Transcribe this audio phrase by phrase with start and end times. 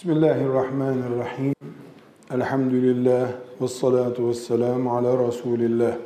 [0.00, 1.54] Bismillahirrahmanirrahim.
[2.30, 5.96] Elhamdülillah ve salatu ve selamu ala Resulillah.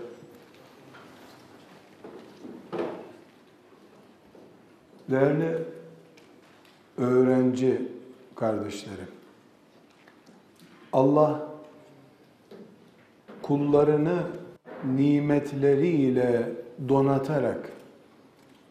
[5.11, 5.59] Değerli
[6.99, 7.89] öğrenci
[8.37, 9.09] kardeşlerim,
[10.93, 11.49] Allah
[13.43, 14.23] kullarını
[14.97, 16.53] nimetleriyle
[16.89, 17.73] donatarak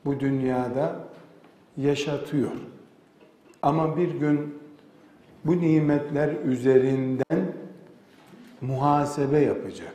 [0.05, 0.95] bu dünyada
[1.77, 2.51] yaşatıyor.
[3.61, 4.62] Ama bir gün
[5.45, 7.53] bu nimetler üzerinden
[8.61, 9.93] muhasebe yapacak.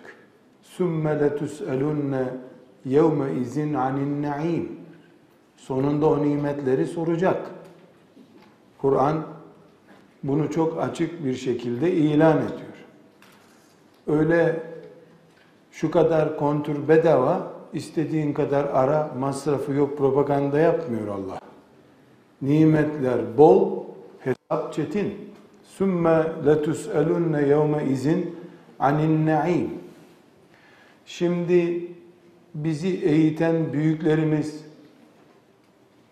[0.62, 2.24] Sümme letus'elunne
[2.84, 4.78] yevme izin anin naim.
[5.56, 7.50] Sonunda o nimetleri soracak.
[8.78, 9.26] Kur'an
[10.22, 12.68] bunu çok açık bir şekilde ilan ediyor.
[14.06, 14.62] Öyle
[15.70, 21.40] şu kadar kontür bedava, istediğin kadar ara, masrafı yok propaganda yapmıyor Allah.
[22.42, 23.84] Nimetler bol,
[24.18, 25.28] hesap çetin.
[25.78, 28.36] Sümme letus'elunne yevme izin
[28.78, 29.70] anin naim.
[31.06, 31.86] Şimdi
[32.54, 34.64] bizi eğiten büyüklerimiz,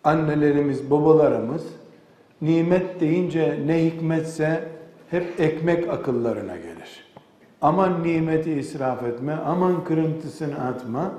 [0.04, 1.62] annelerimiz, babalarımız
[2.40, 4.68] nimet deyince ne hikmetse
[5.10, 7.04] hep ekmek akıllarına gelir.
[7.62, 11.14] Aman nimeti israf etme, aman kırıntısını atma.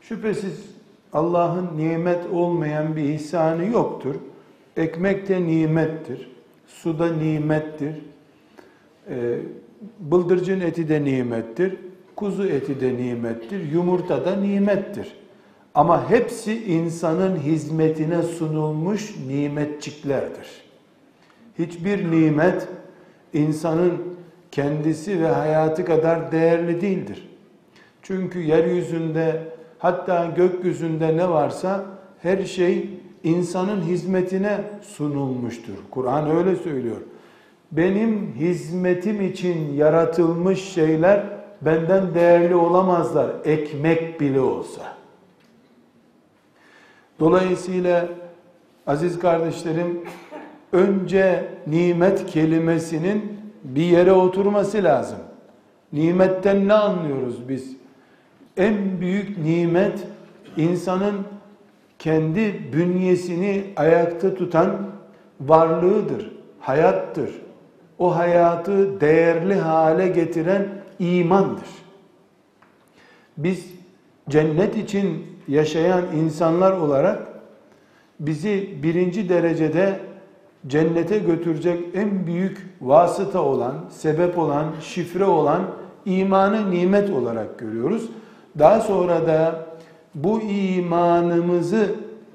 [0.00, 0.66] Şüphesiz
[1.12, 4.14] Allah'ın nimet olmayan bir ihsanı yoktur.
[4.76, 6.33] Ekmek de nimettir.
[6.66, 7.94] Su da nimettir.
[9.10, 9.38] Ee,
[10.00, 11.76] bıldırcın eti de nimettir.
[12.16, 13.72] Kuzu eti de nimettir.
[13.72, 15.16] Yumurta da nimettir.
[15.74, 20.64] Ama hepsi insanın hizmetine sunulmuş nimetçiklerdir.
[21.58, 22.68] Hiçbir nimet
[23.32, 23.92] insanın
[24.50, 27.28] kendisi ve hayatı kadar değerli değildir.
[28.02, 29.42] Çünkü yeryüzünde
[29.78, 31.84] hatta gökyüzünde ne varsa
[32.24, 32.88] her şey
[33.24, 35.74] insanın hizmetine sunulmuştur.
[35.90, 36.96] Kur'an öyle söylüyor.
[37.72, 41.22] Benim hizmetim için yaratılmış şeyler
[41.62, 43.30] benden değerli olamazlar.
[43.44, 44.82] Ekmek bile olsa.
[47.20, 48.08] Dolayısıyla
[48.86, 50.04] aziz kardeşlerim
[50.72, 55.18] önce nimet kelimesinin bir yere oturması lazım.
[55.92, 57.76] Nimetten ne anlıyoruz biz?
[58.56, 59.98] En büyük nimet
[60.56, 61.14] insanın
[62.04, 64.76] kendi bünyesini ayakta tutan
[65.40, 67.30] varlığıdır, hayattır.
[67.98, 71.68] O hayatı değerli hale getiren imandır.
[73.38, 73.66] Biz
[74.28, 77.28] cennet için yaşayan insanlar olarak
[78.20, 80.00] bizi birinci derecede
[80.66, 85.62] cennete götürecek en büyük vasıta olan, sebep olan, şifre olan
[86.06, 88.10] imanı nimet olarak görüyoruz.
[88.58, 89.66] Daha sonra da
[90.14, 91.88] bu imanımızı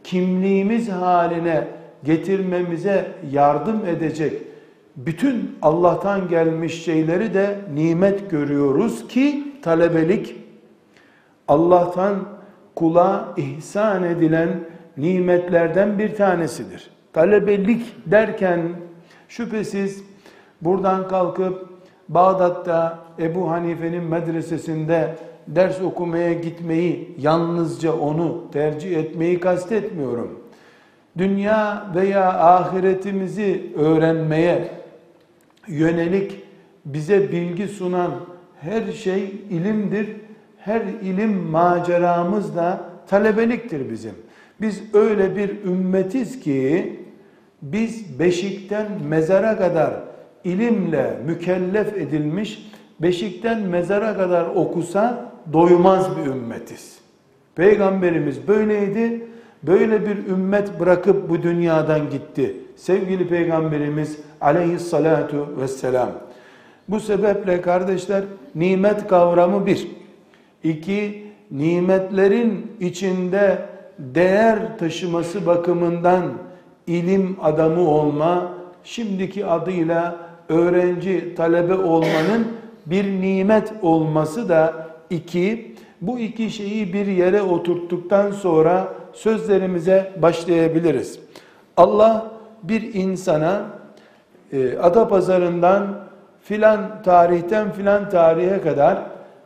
[0.04, 1.68] kimliğimiz haline
[2.04, 4.34] getirmemize yardım edecek
[4.96, 10.36] bütün Allah'tan gelmiş şeyleri de nimet görüyoruz ki talebelik
[11.48, 12.16] Allah'tan
[12.76, 14.50] kula ihsan edilen
[14.98, 16.90] nimetlerden bir tanesidir.
[17.14, 18.62] Talebelik derken
[19.28, 20.04] şüphesiz
[20.62, 21.70] buradan kalkıp
[22.10, 25.16] Bağdat'ta Ebu Hanife'nin medresesinde
[25.56, 30.40] ders okumaya gitmeyi, yalnızca onu tercih etmeyi kastetmiyorum.
[31.18, 34.72] Dünya veya ahiretimizi öğrenmeye
[35.68, 36.44] yönelik
[36.86, 38.12] bize bilgi sunan
[38.62, 40.08] her şey ilimdir.
[40.58, 44.14] Her ilim maceramız da talebeliktir bizim.
[44.62, 46.96] Biz öyle bir ümmetiz ki
[47.62, 49.94] biz beşikten mezara kadar
[50.44, 57.00] ilimle mükellef edilmiş, beşikten mezara kadar okusa doymaz bir ümmetiz.
[57.56, 59.28] Peygamberimiz böyleydi.
[59.64, 62.56] Böyle bir ümmet bırakıp bu dünyadan gitti.
[62.76, 66.10] Sevgili Peygamberimiz aleyhissalatu vesselam.
[66.90, 68.24] Bu sebeple kardeşler
[68.56, 69.88] nimet kavramı bir.
[70.64, 73.66] İki, nimetlerin içinde
[74.00, 76.24] değer taşıması bakımından
[76.88, 78.52] ilim adamı olma,
[78.84, 80.16] şimdiki adıyla
[80.50, 82.48] öğrenci, talebe olmanın
[82.86, 91.20] bir nimet olması da iki, bu iki şeyi bir yere oturttuktan sonra sözlerimize başlayabiliriz.
[91.78, 92.32] Allah
[92.64, 93.62] bir insana
[94.54, 96.10] e, ada pazarından
[96.42, 98.98] filan tarihten filan tarihe kadar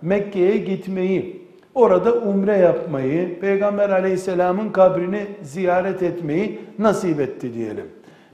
[0.02, 1.42] Mekke'ye gitmeyi,
[1.76, 7.86] orada umre yapmayı, Peygamber aleyhisselamın kabrini ziyaret etmeyi nasip etti diyelim.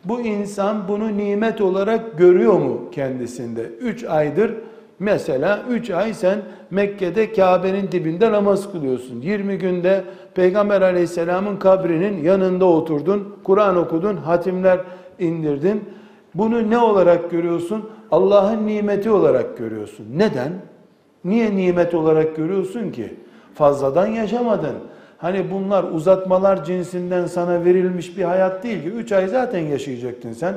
[0.05, 3.61] Bu insan bunu nimet olarak görüyor mu kendisinde?
[3.61, 4.55] Üç aydır
[4.99, 6.39] mesela üç ay sen
[6.71, 9.21] Mekke'de Kabe'nin dibinde namaz kılıyorsun.
[9.21, 10.03] 20 günde
[10.35, 14.79] Peygamber aleyhisselamın kabrinin yanında oturdun, Kur'an okudun, hatimler
[15.19, 15.83] indirdin.
[16.35, 17.89] Bunu ne olarak görüyorsun?
[18.11, 20.05] Allah'ın nimeti olarak görüyorsun.
[20.15, 20.53] Neden?
[21.25, 23.13] Niye nimet olarak görüyorsun ki?
[23.53, 24.75] Fazladan yaşamadın.
[25.17, 28.89] Hani bunlar uzatmalar cinsinden sana verilmiş bir hayat değil ki.
[28.89, 30.55] Üç ay zaten yaşayacaktın sen.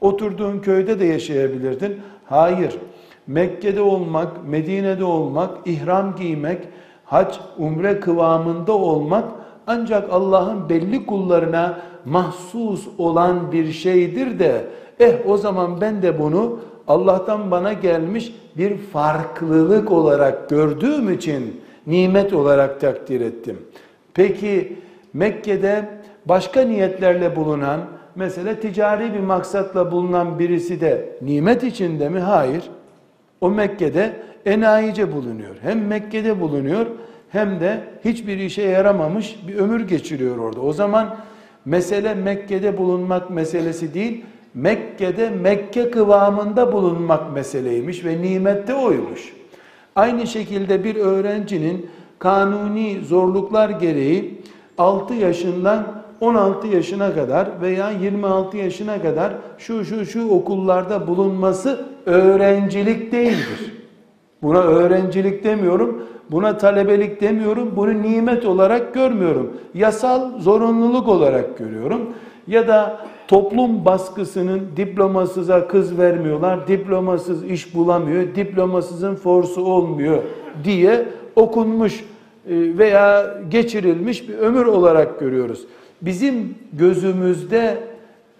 [0.00, 2.00] Oturduğun köyde de yaşayabilirdin.
[2.24, 2.78] Hayır.
[3.28, 6.58] Mekke'de olmak, Medine'de olmak, ihram giymek,
[7.04, 9.24] hac, umre kıvamında olmak
[9.66, 14.64] ancak Allah'ın belli kullarına mahsus olan bir şeydir de
[15.00, 16.58] eh o zaman ben de bunu
[16.88, 23.58] Allah'tan bana gelmiş bir farklılık olarak gördüğüm için nimet olarak takdir ettim.
[24.14, 24.76] Peki
[25.12, 25.88] Mekke'de
[26.26, 27.80] başka niyetlerle bulunan,
[28.14, 32.20] mesela ticari bir maksatla bulunan birisi de nimet içinde mi?
[32.20, 32.62] Hayır.
[33.40, 34.12] O Mekke'de
[34.46, 35.56] enayice bulunuyor.
[35.62, 36.86] Hem Mekke'de bulunuyor
[37.28, 40.60] hem de hiçbir işe yaramamış bir ömür geçiriyor orada.
[40.60, 41.16] O zaman
[41.64, 44.24] mesele Mekke'de bulunmak meselesi değil,
[44.54, 49.32] Mekke'de Mekke kıvamında bulunmak meseleymiş ve nimette oymuş.
[49.96, 54.42] Aynı şekilde bir öğrencinin kanuni zorluklar gereği
[54.78, 63.12] 6 yaşından 16 yaşına kadar veya 26 yaşına kadar şu şu şu okullarda bulunması öğrencilik
[63.12, 63.74] değildir.
[64.42, 69.56] Buna öğrencilik demiyorum, buna talebelik demiyorum, bunu nimet olarak görmüyorum.
[69.74, 72.00] Yasal zorunluluk olarak görüyorum.
[72.46, 72.98] Ya da
[73.28, 80.22] toplum baskısının diplomasıza kız vermiyorlar, diplomasız iş bulamıyor, diplomasızın forsu olmuyor
[80.64, 85.66] diye okunmuş e, veya geçirilmiş bir ömür olarak görüyoruz.
[86.02, 87.78] Bizim gözümüzde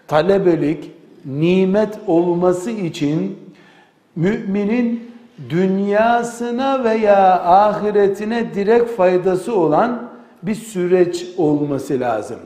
[0.07, 0.91] talebelik
[1.25, 3.37] nimet olması için
[4.15, 5.11] müminin
[5.49, 10.09] dünyasına veya ahiretine direkt faydası olan
[10.43, 12.39] bir süreç olması lazım.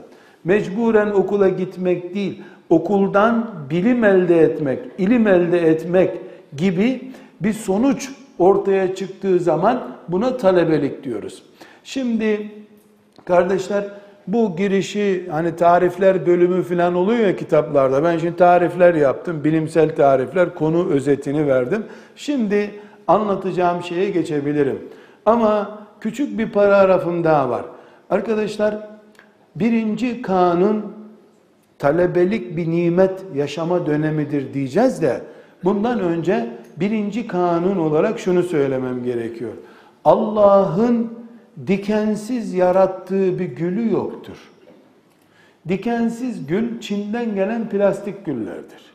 [0.44, 6.12] Mecburen okula gitmek değil, okuldan bilim elde etmek, ilim elde etmek
[6.58, 7.12] gibi
[7.42, 8.10] bir sonuç
[8.40, 11.44] ortaya çıktığı zaman buna talebelik diyoruz.
[11.84, 12.52] Şimdi
[13.26, 13.84] kardeşler
[14.28, 18.04] bu girişi hani tarifler bölümü falan oluyor ya kitaplarda.
[18.04, 19.44] Ben şimdi tarifler yaptım.
[19.44, 21.86] Bilimsel tarifler, konu özetini verdim.
[22.16, 22.72] Şimdi
[23.08, 24.80] anlatacağım şeye geçebilirim.
[25.26, 27.66] Ama küçük bir paragrafım daha var.
[28.10, 28.78] Arkadaşlar
[29.56, 30.94] birinci kanun
[31.80, 35.22] talebelik bir nimet yaşama dönemidir diyeceğiz de
[35.64, 39.52] bundan önce birinci kanun olarak şunu söylemem gerekiyor.
[40.06, 41.23] Allah'ın
[41.68, 44.38] dikensiz yarattığı bir gülü yoktur.
[45.68, 48.94] Dikensiz gül Çin'den gelen plastik güllerdir.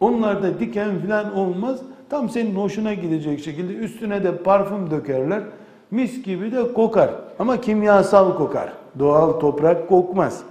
[0.00, 1.80] Onlarda diken falan olmaz.
[2.10, 5.42] Tam senin hoşuna gidecek şekilde üstüne de parfüm dökerler.
[5.90, 7.10] Mis gibi de kokar.
[7.38, 8.72] Ama kimyasal kokar.
[8.98, 10.42] Doğal toprak kokmaz.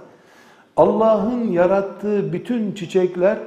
[0.76, 3.38] Allah'ın yarattığı bütün çiçekler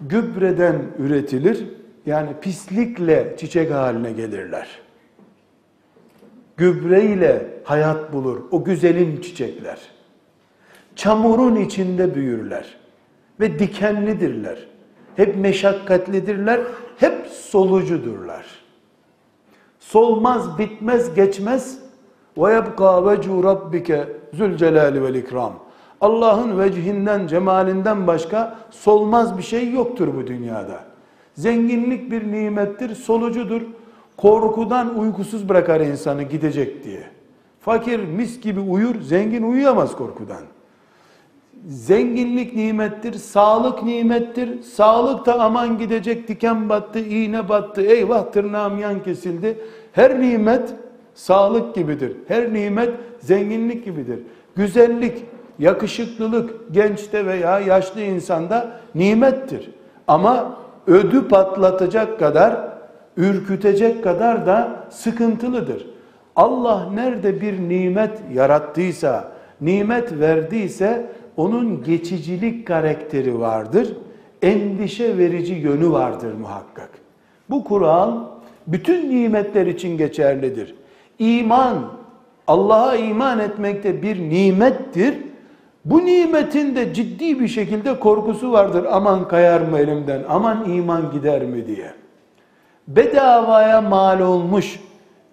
[0.00, 1.64] gübreden üretilir.
[2.06, 4.81] Yani pislikle çiçek haline gelirler.
[6.56, 9.78] Gübreyle hayat bulur o güzelim çiçekler.
[10.96, 12.76] Çamurun içinde büyürler
[13.40, 14.58] ve dikenlidirler.
[15.16, 16.60] Hep meşakkatlidirler,
[16.96, 18.46] hep solucudurlar.
[19.80, 21.78] Solmaz, bitmez, geçmez.
[22.38, 25.52] Ve yebqa vecu rabbike zülcelali vel ikram.
[26.00, 30.84] Allah'ın vecihinden, cemalinden başka solmaz bir şey yoktur bu dünyada.
[31.34, 33.62] Zenginlik bir nimettir, solucudur.
[34.22, 37.02] Korkudan uykusuz bırakar insanı gidecek diye.
[37.60, 40.42] Fakir mis gibi uyur, zengin uyuyamaz korkudan.
[41.66, 44.62] Zenginlik nimettir, sağlık nimettir.
[44.62, 49.58] Sağlık da aman gidecek, diken battı, iğne battı, eyvah tırnağım yan kesildi.
[49.92, 50.74] Her nimet
[51.14, 52.16] sağlık gibidir.
[52.28, 54.18] Her nimet zenginlik gibidir.
[54.56, 55.24] Güzellik,
[55.58, 59.70] yakışıklılık gençte veya yaşlı insanda nimettir.
[60.08, 62.71] Ama ödü patlatacak kadar,
[63.16, 65.86] ürkütecek kadar da sıkıntılıdır.
[66.36, 73.96] Allah nerede bir nimet yarattıysa, nimet verdiyse onun geçicilik karakteri vardır.
[74.42, 76.90] Endişe verici yönü vardır muhakkak.
[77.50, 78.18] Bu kural
[78.66, 80.74] bütün nimetler için geçerlidir.
[81.18, 81.76] İman,
[82.46, 85.14] Allah'a iman etmekte bir nimettir.
[85.84, 88.86] Bu nimetin de ciddi bir şekilde korkusu vardır.
[88.90, 92.01] Aman kayar mı elimden, aman iman gider mi diye.
[92.96, 94.80] Bedavaya mal olmuş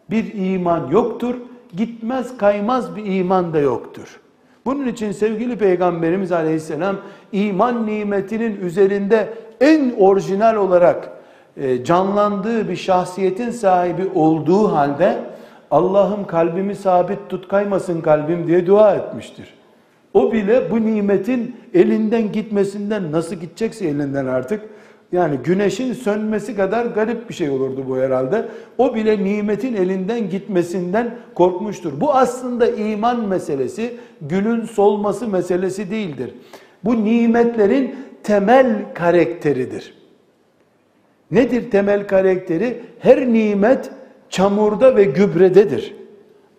[0.10, 1.36] bir iman yoktur.
[1.78, 4.20] Gitmez kaymaz bir iman da yoktur.
[4.66, 6.96] Bunun için sevgili Peygamberimiz Aleyhisselam
[7.32, 11.10] iman nimetinin üzerinde en orijinal olarak
[11.58, 15.18] e, canlandığı bir şahsiyetin sahibi olduğu halde
[15.72, 19.54] Allah'ım kalbimi sabit tut kaymasın kalbim diye dua etmiştir.
[20.14, 24.62] O bile bu nimetin elinden gitmesinden nasıl gidecekse elinden artık
[25.12, 28.50] yani güneşin sönmesi kadar garip bir şey olurdu bu herhalde.
[28.78, 32.02] O bile nimetin elinden gitmesinden korkmuştur.
[32.02, 36.34] Bu aslında iman meselesi, gülün solması meselesi değildir.
[36.84, 39.94] Bu nimetlerin temel karakteridir.
[41.32, 42.84] Nedir temel karakteri?
[43.00, 43.92] Her nimet
[44.30, 45.96] çamurda ve gübrededir.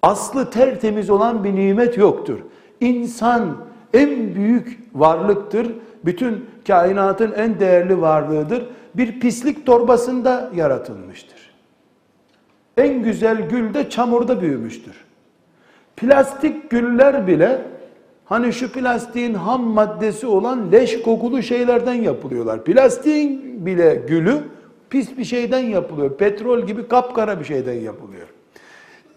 [0.03, 2.39] Aslı tertemiz olan bir nimet yoktur.
[2.81, 3.57] İnsan
[3.95, 5.73] en büyük varlıktır.
[6.05, 8.67] Bütün kainatın en değerli varlığıdır.
[8.95, 11.51] Bir pislik torbasında yaratılmıştır.
[12.77, 15.05] En güzel gül de çamurda büyümüştür.
[15.97, 17.63] Plastik güller bile
[18.25, 22.65] hani şu plastiğin ham maddesi olan leş kokulu şeylerden yapılıyorlar.
[22.65, 24.39] Plastiğin bile gülü
[24.91, 26.17] pis bir şeyden yapılıyor.
[26.17, 28.27] Petrol gibi kapkara bir şeyden yapılıyor.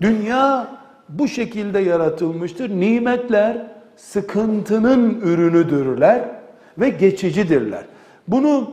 [0.02, 0.68] Dünya
[1.10, 2.70] bu şekilde yaratılmıştır.
[2.70, 6.43] Nimetler sıkıntının ürünüdürler
[6.78, 7.86] ve geçicidirler.
[8.28, 8.72] Bunu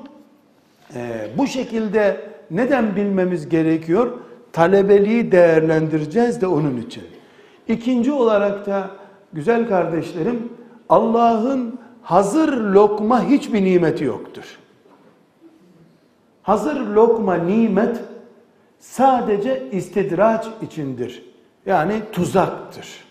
[0.95, 4.19] e, bu şekilde neden bilmemiz gerekiyor?
[4.53, 7.05] Talebeliği değerlendireceğiz de onun için.
[7.69, 8.91] İkinci olarak da
[9.33, 10.53] güzel kardeşlerim
[10.89, 14.59] Allah'ın hazır lokma hiçbir nimeti yoktur.
[16.43, 18.01] Hazır lokma nimet
[18.79, 21.25] sadece istidraç içindir.
[21.67, 23.05] Yani tuzaktır.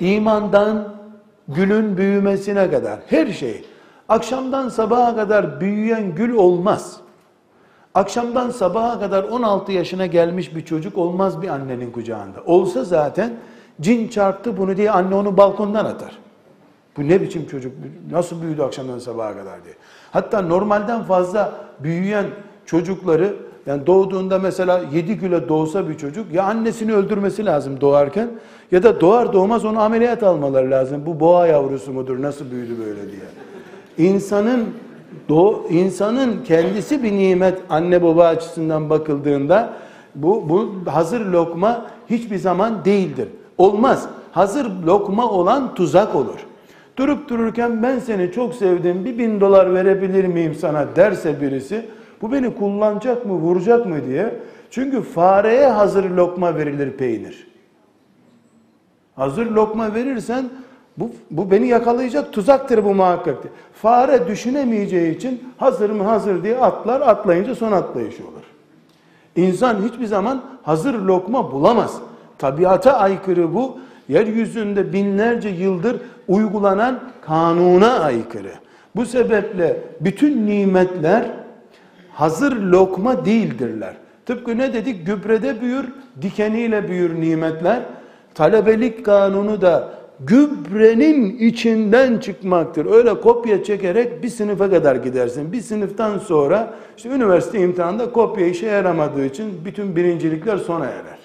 [0.00, 0.94] İmandan
[1.48, 3.64] gülün büyümesine kadar her şey.
[4.08, 6.96] Akşamdan sabaha kadar büyüyen gül olmaz.
[7.94, 12.40] Akşamdan sabaha kadar 16 yaşına gelmiş bir çocuk olmaz bir annenin kucağında.
[12.46, 13.32] Olsa zaten
[13.80, 16.18] cin çarptı bunu diye anne onu balkondan atar.
[16.96, 17.72] Bu ne biçim çocuk,
[18.10, 19.74] nasıl büyüdü akşamdan sabaha kadar diye.
[20.12, 22.26] Hatta normalden fazla büyüyen
[22.66, 28.28] çocukları yani doğduğunda mesela 7 kilo doğsa bir çocuk ya annesini öldürmesi lazım doğarken
[28.72, 31.02] ya da doğar doğmaz onu ameliyat almaları lazım.
[31.06, 34.10] Bu boğa yavrusu mudur nasıl büyüdü böyle diye.
[34.10, 34.64] İnsanın
[35.28, 39.72] do insanın kendisi bir nimet anne baba açısından bakıldığında
[40.14, 43.28] bu, bu hazır lokma hiçbir zaman değildir.
[43.58, 44.08] Olmaz.
[44.32, 46.38] Hazır lokma olan tuzak olur.
[46.96, 51.84] Durup dururken ben seni çok sevdim bir bin dolar verebilir miyim sana derse birisi
[52.22, 54.34] bu beni kullanacak mı vuracak mı diye.
[54.70, 57.46] Çünkü fareye hazır lokma verilir peynir.
[59.16, 60.44] Hazır lokma verirsen
[60.96, 63.36] bu, bu beni yakalayacak tuzaktır bu muhakkak.
[63.74, 68.42] Fare düşünemeyeceği için hazır mı hazır diye atlar atlayınca son atlayışı olur.
[69.36, 71.96] İnsan hiçbir zaman hazır lokma bulamaz.
[72.38, 73.78] Tabiata aykırı bu.
[74.08, 78.52] Yeryüzünde binlerce yıldır uygulanan kanuna aykırı.
[78.96, 81.30] Bu sebeple bütün nimetler
[82.14, 83.94] hazır lokma değildirler.
[84.26, 85.06] Tıpkı ne dedik?
[85.06, 85.84] Gübrede büyür,
[86.22, 87.82] dikeniyle büyür nimetler.
[88.34, 89.88] Talebelik kanunu da
[90.20, 92.86] gübrenin içinden çıkmaktır.
[92.86, 95.52] Öyle kopya çekerek bir sınıfa kadar gidersin.
[95.52, 101.18] Bir sınıftan sonra işte üniversite imtihanında kopya işe yaramadığı için bütün birincilikler sona erer.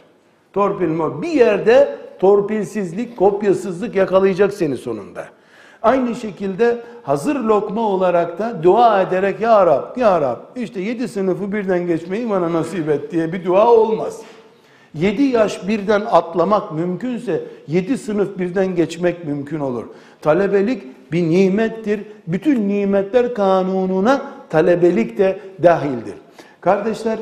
[0.53, 1.21] Torpil mi?
[1.21, 5.25] Bir yerde torpilsizlik, kopyasızlık yakalayacak seni sonunda.
[5.81, 11.51] Aynı şekilde hazır lokma olarak da dua ederek Ya Rab, Ya Rab işte yedi sınıfı
[11.51, 14.21] birden geçmeyi bana nasip et diye bir dua olmaz.
[14.93, 19.83] Yedi yaş birden atlamak mümkünse yedi sınıf birden geçmek mümkün olur.
[20.21, 21.99] Talebelik bir nimettir.
[22.27, 26.13] Bütün nimetler kanununa talebelik de dahildir.
[26.61, 27.19] Kardeşler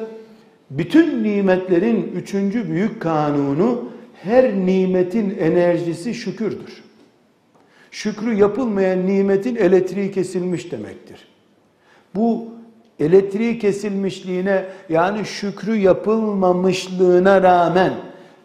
[0.69, 3.89] bütün nimetlerin üçüncü büyük kanunu
[4.23, 6.84] her nimetin enerjisi şükürdür.
[7.95, 11.27] Şükrü yapılmayan nimetin elektriği kesilmiş demektir.
[12.15, 12.47] Bu
[12.99, 17.93] elektriği kesilmişliğine yani şükrü yapılmamışlığına rağmen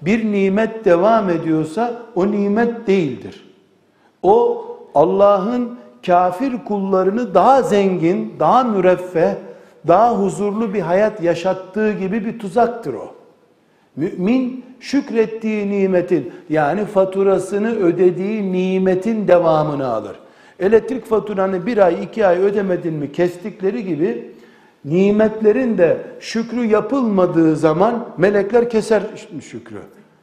[0.03, 3.55] bir nimet devam ediyorsa o nimet değildir.
[4.23, 9.35] O Allah'ın kafir kullarını daha zengin, daha müreffeh,
[9.89, 13.15] daha huzurlu bir hayat yaşattığı gibi bir tuzaktır o.
[13.97, 20.17] Mümin şükrettiği nimetin yani faturasını ödediği nimetin devamını alır.
[20.61, 24.33] Elektrik faturanı bir ay iki ay ödemedin mi kestikleri gibi
[24.85, 29.03] nimetlerin de şükrü yapılmadığı zaman melekler keser
[29.51, 29.79] şükrü.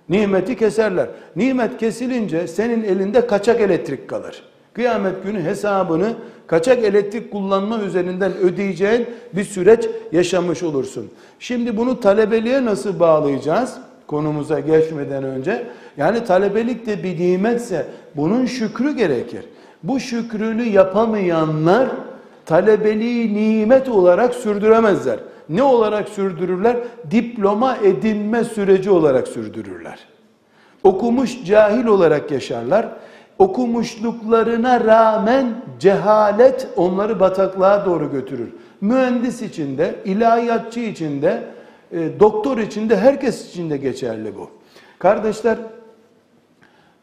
[0.09, 1.07] Nimeti keserler.
[1.35, 4.43] Nimet kesilince senin elinde kaçak elektrik kalır.
[4.73, 6.13] Kıyamet günü hesabını
[6.47, 11.09] kaçak elektrik kullanma üzerinden ödeyeceğin bir süreç yaşamış olursun.
[11.39, 13.77] Şimdi bunu talebeliğe nasıl bağlayacağız?
[14.07, 15.67] Konumuza geçmeden önce.
[15.97, 17.85] Yani talebelik de bir nimetse
[18.15, 19.45] bunun şükrü gerekir.
[19.83, 21.89] Bu şükrünü yapamayanlar
[22.45, 25.19] talebeliği nimet olarak sürdüremezler.
[25.49, 26.77] Ne olarak sürdürürler?
[27.11, 29.99] Diploma edinme süreci olarak sürdürürler.
[30.83, 32.87] Okumuş cahil olarak yaşarlar.
[33.39, 35.45] okumuşluklarına rağmen
[35.79, 38.49] cehalet onları bataklığa doğru götürür.
[38.81, 41.43] Mühendis için de, ilahiyatçı için de,
[41.91, 44.51] e, doktor için de, herkes için de geçerli bu.
[44.99, 45.57] Kardeşler,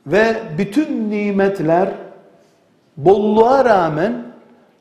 [0.07, 1.89] ve bütün nimetler
[2.97, 4.25] bolluğa rağmen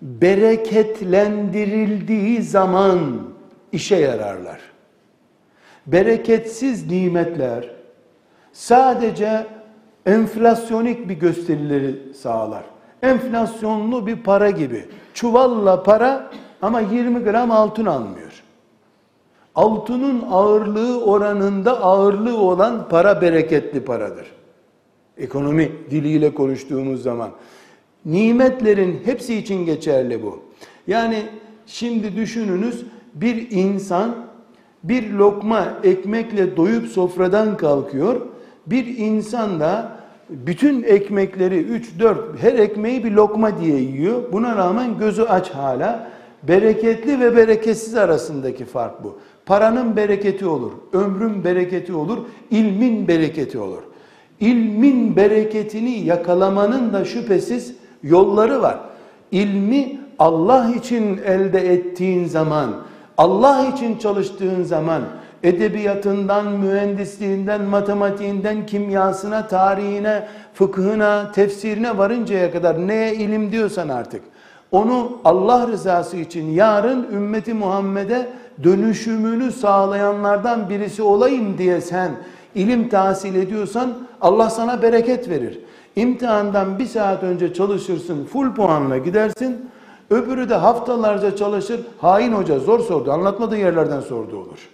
[0.01, 2.99] bereketlendirildiği zaman
[3.71, 4.59] işe yararlar.
[5.87, 7.69] Bereketsiz nimetler
[8.53, 9.47] sadece
[10.05, 12.63] enflasyonik bir gösterileri sağlar.
[13.01, 14.85] Enflasyonlu bir para gibi.
[15.13, 16.31] Çuvalla para
[16.61, 18.32] ama 20 gram altın almıyor.
[19.55, 24.27] Altının ağırlığı oranında ağırlığı olan para bereketli paradır.
[25.17, 27.29] Ekonomi diliyle konuştuğumuz zaman.
[28.05, 30.39] Nimetlerin hepsi için geçerli bu.
[30.87, 31.23] Yani
[31.65, 34.15] şimdi düşününüz bir insan
[34.83, 38.21] bir lokma ekmekle doyup sofradan kalkıyor.
[38.67, 39.91] Bir insan da
[40.29, 44.31] bütün ekmekleri 3 4 her ekmeği bir lokma diye yiyor.
[44.31, 46.11] Buna rağmen gözü aç hala.
[46.43, 49.19] Bereketli ve bereketsiz arasındaki fark bu.
[49.45, 52.17] Paranın bereketi olur, ömrün bereketi olur,
[52.51, 53.81] ilmin bereketi olur.
[54.39, 58.79] İlmin bereketini yakalamanın da şüphesiz yolları var.
[59.31, 62.75] İlmi Allah için elde ettiğin zaman,
[63.17, 65.01] Allah için çalıştığın zaman,
[65.43, 74.21] edebiyatından, mühendisliğinden, matematiğinden, kimyasına, tarihine, fıkhına, tefsirine varıncaya kadar neye ilim diyorsan artık,
[74.73, 78.29] onu Allah rızası için yarın ümmeti Muhammed'e
[78.63, 82.11] dönüşümünü sağlayanlardan birisi olayım diye sen
[82.55, 85.59] ilim tahsil ediyorsan Allah sana bereket verir.
[85.95, 89.69] İmtihandan bir saat önce çalışırsın, full puanla gidersin.
[90.09, 91.81] Öbürü de haftalarca çalışır.
[92.01, 93.11] Hain hoca zor sordu.
[93.11, 94.69] Anlatmadığı yerlerden sordu olur.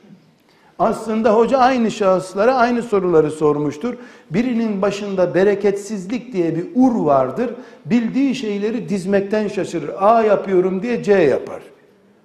[0.79, 3.93] Aslında hoca aynı şahıslara aynı soruları sormuştur.
[4.31, 7.50] Birinin başında bereketsizlik diye bir ur vardır.
[7.86, 9.91] Bildiği şeyleri dizmekten şaşırır.
[10.00, 11.62] A yapıyorum diye C yapar.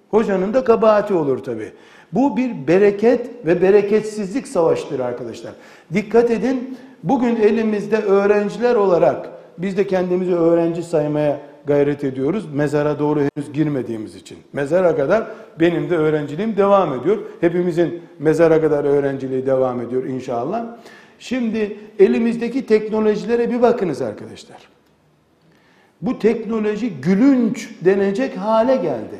[0.09, 1.71] Hocanın da kabahati olur tabi.
[2.13, 5.51] Bu bir bereket ve bereketsizlik savaştır arkadaşlar.
[5.93, 12.45] Dikkat edin bugün elimizde öğrenciler olarak biz de kendimizi öğrenci saymaya gayret ediyoruz.
[12.53, 14.37] Mezara doğru henüz girmediğimiz için.
[14.53, 15.27] Mezara kadar
[15.59, 17.17] benim de öğrenciliğim devam ediyor.
[17.41, 20.65] Hepimizin mezara kadar öğrenciliği devam ediyor inşallah.
[21.19, 24.57] Şimdi elimizdeki teknolojilere bir bakınız arkadaşlar.
[26.01, 29.17] Bu teknoloji gülünç denecek hale geldi.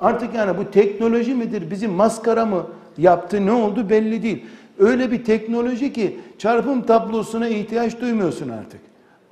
[0.00, 2.66] Artık yani bu teknoloji midir, bizim maskara mı
[2.98, 4.44] yaptı, ne oldu belli değil.
[4.78, 8.80] Öyle bir teknoloji ki çarpım tablosuna ihtiyaç duymuyorsun artık.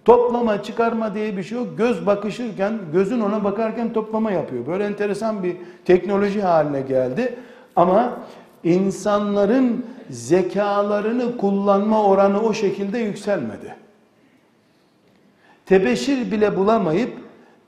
[0.06, 1.78] Toplama, çıkarma diye bir şey yok.
[1.78, 4.66] Göz bakışırken, gözün ona bakarken toplama yapıyor.
[4.66, 7.34] Böyle enteresan bir teknoloji haline geldi.
[7.76, 8.18] Ama
[8.64, 13.74] insanların zekalarını kullanma oranı o şekilde yükselmedi.
[15.66, 17.12] Tebeşir bile bulamayıp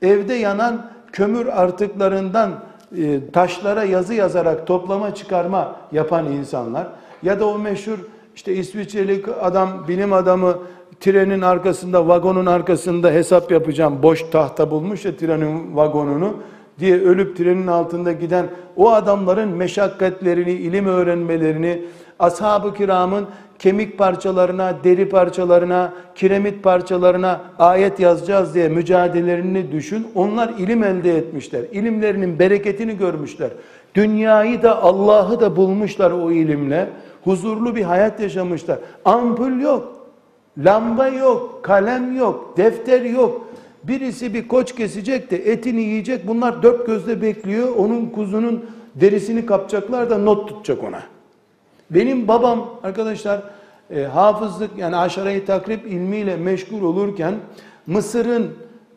[0.01, 2.51] evde yanan kömür artıklarından
[2.97, 6.87] e, taşlara yazı yazarak toplama çıkarma yapan insanlar
[7.23, 7.99] ya da o meşhur
[8.35, 10.57] işte İsviçreli adam, bilim adamı
[10.99, 14.03] trenin arkasında, vagonun arkasında hesap yapacağım.
[14.03, 16.33] Boş tahta bulmuş ya trenin vagonunu
[16.79, 21.81] diye ölüp trenin altında giden o adamların meşakkatlerini, ilim öğrenmelerini,
[22.19, 23.25] ashab-ı kiramın
[23.59, 30.07] kemik parçalarına, deri parçalarına, kiremit parçalarına ayet yazacağız diye mücadelelerini düşün.
[30.15, 31.61] Onlar ilim elde etmişler.
[31.71, 33.49] İlimlerinin bereketini görmüşler.
[33.95, 36.89] Dünyayı da Allah'ı da bulmuşlar o ilimle.
[37.23, 38.79] Huzurlu bir hayat yaşamışlar.
[39.05, 39.98] Ampul yok.
[40.65, 43.49] Lamba yok, kalem yok, defter yok.
[43.83, 46.27] Birisi bir koç kesecek de etini yiyecek.
[46.27, 47.75] Bunlar dört gözle bekliyor.
[47.75, 51.01] Onun kuzunun derisini kapacaklar da not tutacak ona.
[51.91, 53.41] Benim babam arkadaşlar
[53.91, 57.35] e, hafızlık yani aşarayı takrib ilmiyle meşgul olurken
[57.87, 58.51] Mısır'ın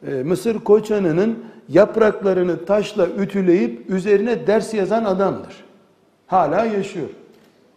[0.09, 5.65] e, Mısır koçanının yapraklarını taşla ütüleyip üzerine ders yazan adamdır.
[6.27, 7.09] Hala yaşıyor.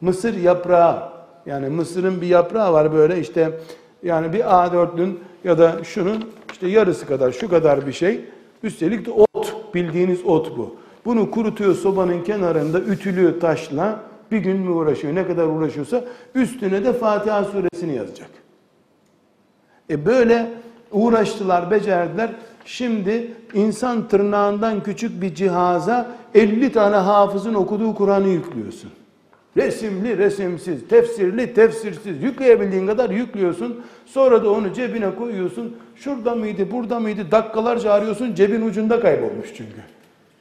[0.01, 1.14] Mısır yaprağı
[1.45, 3.59] yani mısırın bir yaprağı var böyle işte
[4.03, 8.21] yani bir A4'lün ya da şunun işte yarısı kadar şu kadar bir şey.
[8.63, 10.75] Üstelik de ot bildiğiniz ot bu.
[11.05, 13.99] Bunu kurutuyor sobanın kenarında ütülüyor taşla.
[14.31, 16.03] Bir gün mü uğraşıyor ne kadar uğraşıyorsa
[16.35, 18.29] üstüne de Fatiha suresini yazacak.
[19.89, 20.51] E böyle
[20.91, 22.31] uğraştılar becerdiler.
[22.65, 28.91] Şimdi insan tırnağından küçük bir cihaza 50 tane hafızın okuduğu Kur'an'ı yüklüyorsun.
[29.57, 33.81] Resimli, resimsiz, tefsirli, tefsirsiz yükleyebildiğin kadar yüklüyorsun.
[34.05, 35.75] Sonra da onu cebine koyuyorsun.
[35.95, 37.31] Şurada mıydı, burada mıydı?
[37.31, 38.35] Dakikalarca arıyorsun.
[38.35, 39.81] Cebin ucunda kaybolmuş çünkü.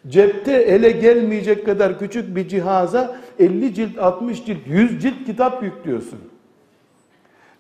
[0.08, 6.18] Cepte ele gelmeyecek kadar küçük bir cihaza 50 cilt, 60 cilt, 100 cilt kitap yüklüyorsun.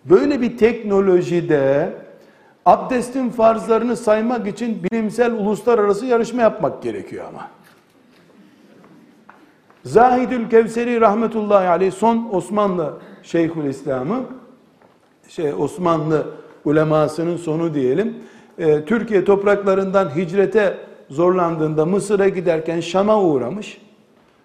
[0.04, 1.92] Böyle bir teknolojide
[2.66, 7.50] Abdestin farzlarını saymak için bilimsel uluslararası yarışma yapmak gerekiyor ama.
[9.84, 14.24] Zahidül Kevseri rahmetullahi aleyh son Osmanlı Şeyhül İslam'ı
[15.28, 16.26] şey Osmanlı
[16.64, 18.16] ulemasının sonu diyelim.
[18.58, 20.78] E, Türkiye topraklarından hicrete
[21.10, 23.80] zorlandığında Mısır'a giderken Şam'a uğramış.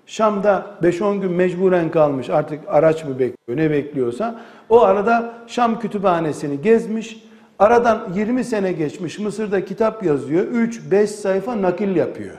[0.06, 4.42] Şam'da 5-10 gün mecburen kalmış artık araç mı bekliyor ne bekliyorsa.
[4.70, 7.24] O arada Şam kütüphanesini gezmiş.
[7.60, 10.46] Aradan 20 sene geçmiş Mısır'da kitap yazıyor.
[10.46, 12.36] 3-5 sayfa nakil yapıyor.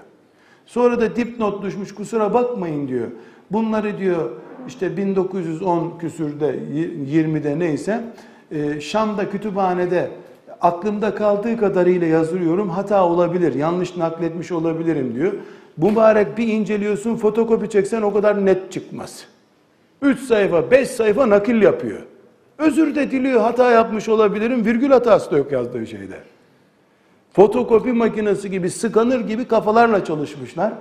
[0.70, 3.06] Sonra da dipnot düşmüş kusura bakmayın diyor.
[3.50, 4.30] Bunları diyor
[4.68, 6.58] işte 1910 küsürde
[7.10, 8.04] 20'de neyse
[8.52, 10.10] e, Şam'da kütüphanede
[10.60, 15.32] aklımda kaldığı kadarıyla yazıyorum hata olabilir yanlış nakletmiş olabilirim diyor.
[15.76, 19.24] Mübarek bir inceliyorsun fotokopi çeksen o kadar net çıkmaz.
[20.02, 22.00] 3 sayfa 5 sayfa nakil yapıyor.
[22.58, 26.16] Özür de diliyor hata yapmış olabilirim virgül hatası da yok yazdığı şeyde.
[27.32, 30.72] Fotokopi makinesi gibi sıkanır gibi kafalarla çalışmışlar.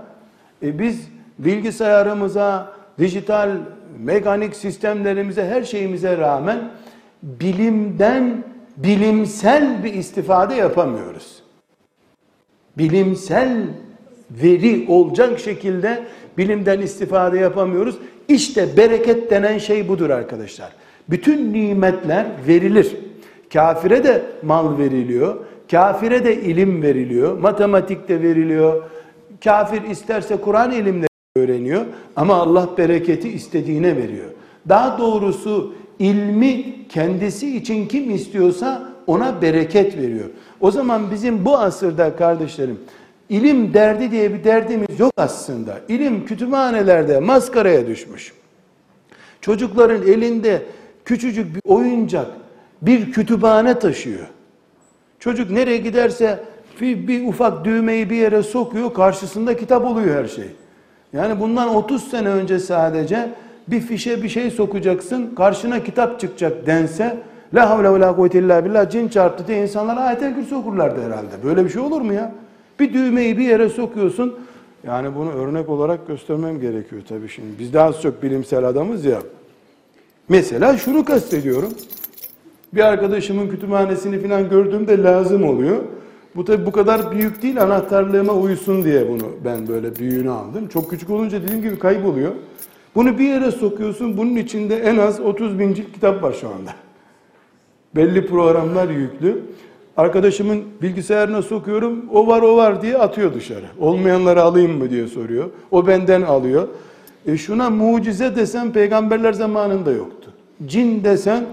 [0.63, 1.07] E biz
[1.39, 3.49] bilgisayarımıza, dijital
[3.99, 6.59] mekanik sistemlerimize her şeyimize rağmen
[7.23, 8.43] bilimden
[8.77, 11.43] bilimsel bir istifade yapamıyoruz.
[12.77, 13.57] Bilimsel
[14.31, 16.03] veri olacak şekilde
[16.37, 17.97] bilimden istifade yapamıyoruz.
[18.27, 20.69] İşte bereket denen şey budur arkadaşlar.
[21.09, 22.95] Bütün nimetler verilir.
[23.53, 25.35] Kafire de mal veriliyor.
[25.71, 27.37] Kafire de ilim veriliyor.
[27.37, 28.83] Matematik de veriliyor.
[29.43, 31.85] Kafir isterse Kur'an ilimleri öğreniyor.
[32.15, 34.29] Ama Allah bereketi istediğine veriyor.
[34.69, 40.29] Daha doğrusu ilmi kendisi için kim istiyorsa ona bereket veriyor.
[40.61, 42.79] O zaman bizim bu asırda kardeşlerim
[43.29, 45.79] ilim derdi diye bir derdimiz yok aslında.
[45.89, 48.33] İlim kütüphanelerde maskaraya düşmüş.
[49.41, 50.61] Çocukların elinde
[51.05, 52.27] küçücük bir oyuncak
[52.81, 54.27] bir kütüphane taşıyor.
[55.19, 56.39] Çocuk nereye giderse
[56.81, 60.47] bir, bir ufak düğmeyi bir yere sokuyor karşısında kitap oluyor her şey.
[61.13, 63.29] Yani bundan 30 sene önce sadece
[63.67, 67.17] bir fişe bir şey sokacaksın karşına kitap çıkacak dense
[67.53, 71.43] La havle ve la kuvvete illa billah cin çarptı diye insanlar ayet-el kürsü okurlardı herhalde.
[71.43, 72.31] Böyle bir şey olur mu ya?
[72.79, 74.39] Bir düğmeyi bir yere sokuyorsun.
[74.87, 77.59] Yani bunu örnek olarak göstermem gerekiyor tabii şimdi.
[77.59, 79.19] Biz daha çok bilimsel adamız ya.
[80.29, 81.73] Mesela şunu kastediyorum.
[82.73, 85.77] Bir arkadaşımın kütüphanesini falan gördüğümde lazım oluyor.
[86.35, 90.67] Bu tabi bu kadar büyük değil anahtarlığıma uysun diye bunu ben böyle büyüğünü aldım.
[90.67, 92.31] Çok küçük olunca dediğim gibi kayboluyor.
[92.95, 96.71] Bunu bir yere sokuyorsun bunun içinde en az 30 bin cilt kitap var şu anda.
[97.95, 99.41] Belli programlar yüklü.
[99.97, 103.65] Arkadaşımın bilgisayarına sokuyorum o var o var diye atıyor dışarı.
[103.79, 105.49] Olmayanları alayım mı diye soruyor.
[105.71, 106.67] O benden alıyor.
[107.27, 110.33] E şuna mucize desen peygamberler zamanında yoktu.
[110.65, 111.45] Cin desen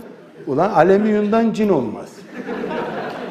[0.46, 2.08] ulan alüminyumdan cin olmaz.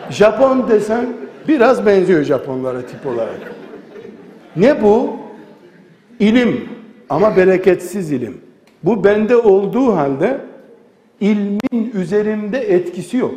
[0.10, 1.06] Japon desen
[1.48, 3.54] biraz benziyor Japonlara tip olarak.
[4.56, 5.18] Ne bu?
[6.20, 6.70] İlim
[7.10, 8.38] ama bereketsiz ilim.
[8.84, 10.42] Bu bende olduğu halde
[11.20, 13.36] ilmin üzerimde etkisi yok.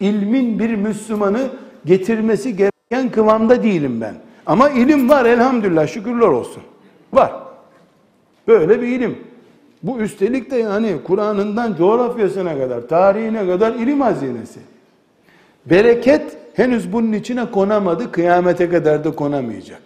[0.00, 1.40] İlmin bir Müslümanı
[1.84, 4.14] getirmesi gereken kıvamda değilim ben.
[4.46, 6.62] Ama ilim var elhamdülillah şükürler olsun.
[7.12, 7.32] Var.
[8.48, 9.18] Böyle bir ilim.
[9.82, 14.60] Bu üstelik de yani Kur'an'ından coğrafyasına kadar, tarihine kadar ilim hazinesi.
[15.66, 19.82] Bereket henüz bunun içine konamadı, kıyamete kadar da konamayacak.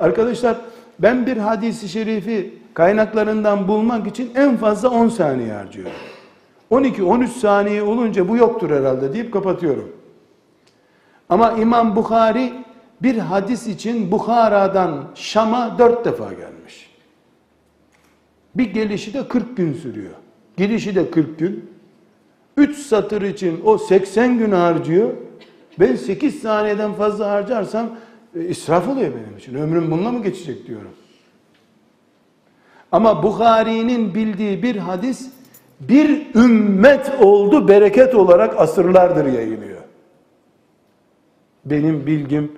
[0.00, 0.56] Arkadaşlar
[0.98, 5.92] ben bir hadisi şerifi kaynaklarından bulmak için en fazla 10 saniye harcıyorum.
[6.70, 9.92] 12-13 saniye olunca bu yoktur herhalde deyip kapatıyorum.
[11.28, 12.52] Ama İmam Bukhari
[13.02, 16.53] bir hadis için Bukhara'dan Şam'a dört defa gelmiş.
[18.54, 20.14] Bir gelişi de 40 gün sürüyor.
[20.56, 21.70] Girişi de 40 gün.
[22.56, 25.10] 3 satır için o 80 gün harcıyor.
[25.80, 27.86] Ben 8 saniyeden fazla harcarsam
[28.36, 29.54] e, israf oluyor benim için.
[29.54, 30.90] Ömrüm bununla mı geçecek diyorum.
[32.92, 35.30] Ama Bukhari'nin bildiği bir hadis
[35.80, 39.80] bir ümmet oldu bereket olarak asırlardır yayılıyor.
[41.64, 42.52] Benim bilgim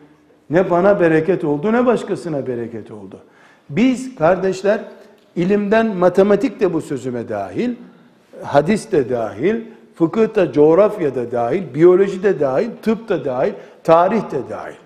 [0.50, 3.20] ne bana bereket oldu ne başkasına bereket oldu.
[3.70, 4.80] Biz kardeşler
[5.36, 7.70] ilimden matematik de bu sözüme dahil,
[8.42, 9.60] hadis de dahil,
[9.94, 13.52] fıkıh da coğrafya da dahil, biyoloji de dahil, tıp da dahil,
[13.84, 14.76] tarih de dahil.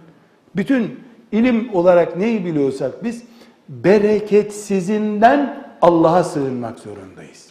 [0.56, 1.00] Bütün
[1.32, 3.22] ilim olarak neyi biliyorsak biz
[3.68, 7.50] bereketsizinden Allah'a sığınmak zorundayız.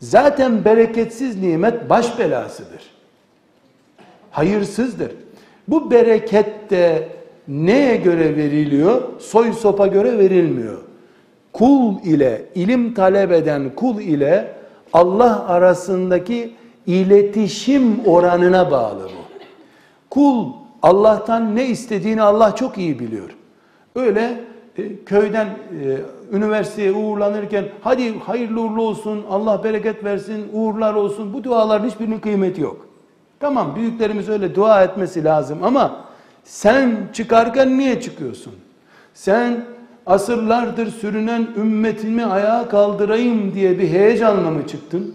[0.00, 2.82] Zaten bereketsiz nimet baş belasıdır.
[4.30, 5.12] Hayırsızdır.
[5.68, 7.08] Bu bereket de
[7.48, 9.02] neye göre veriliyor?
[9.18, 10.78] Soy sopa göre verilmiyor.
[11.54, 14.52] Kul ile, ilim talep eden kul ile
[14.92, 16.54] Allah arasındaki
[16.86, 19.44] iletişim oranına bağlı bu.
[20.10, 23.36] Kul Allah'tan ne istediğini Allah çok iyi biliyor.
[23.94, 24.40] Öyle
[24.78, 25.98] e, köyden e,
[26.36, 31.34] üniversiteye uğurlanırken hadi hayırlı uğurlu olsun, Allah bereket versin, uğurlar olsun.
[31.34, 32.86] Bu duaların hiçbirinin kıymeti yok.
[33.40, 36.04] Tamam büyüklerimiz öyle dua etmesi lazım ama
[36.44, 38.54] sen çıkarken niye çıkıyorsun?
[39.14, 39.64] Sen
[40.06, 45.14] asırlardır sürünen ümmetimi ayağa kaldırayım diye bir heyecanla mı çıktın?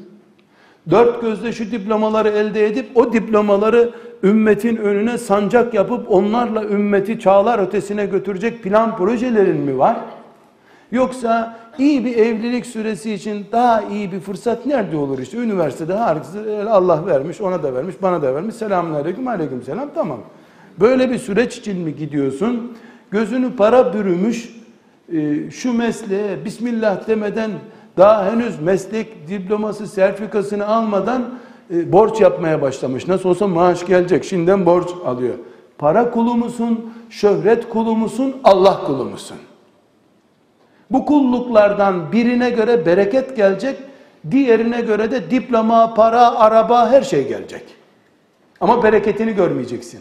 [0.89, 3.89] Dört gözle şu diplomaları elde edip o diplomaları
[4.23, 9.97] ümmetin önüne sancak yapıp onlarla ümmeti çağlar ötesine götürecek plan projelerin mi var?
[10.91, 15.37] Yoksa iyi bir evlilik süresi için daha iyi bir fırsat nerede olur işte?
[15.37, 18.55] Üniversitede herkese Allah vermiş, ona da vermiş, bana da vermiş.
[18.55, 20.19] Selamun aleyküm, aleyküm selam, tamam.
[20.79, 22.77] Böyle bir süreç için mi gidiyorsun?
[23.11, 24.58] Gözünü para bürümüş,
[25.13, 27.51] e, şu mesleğe Bismillah demeden
[27.97, 31.39] daha henüz meslek diploması sertifikasını almadan
[31.73, 33.07] e, borç yapmaya başlamış.
[33.07, 34.23] Nasıl olsa maaş gelecek.
[34.25, 35.35] Şimdiden borç alıyor.
[35.77, 36.93] Para kulu musun?
[37.09, 38.35] Şöhret kulu musun?
[38.43, 39.37] Allah kulu musun?
[40.91, 43.79] Bu kulluklardan birine göre bereket gelecek,
[44.31, 47.63] diğerine göre de diploma, para, araba her şey gelecek.
[48.61, 49.99] Ama bereketini görmeyeceksin.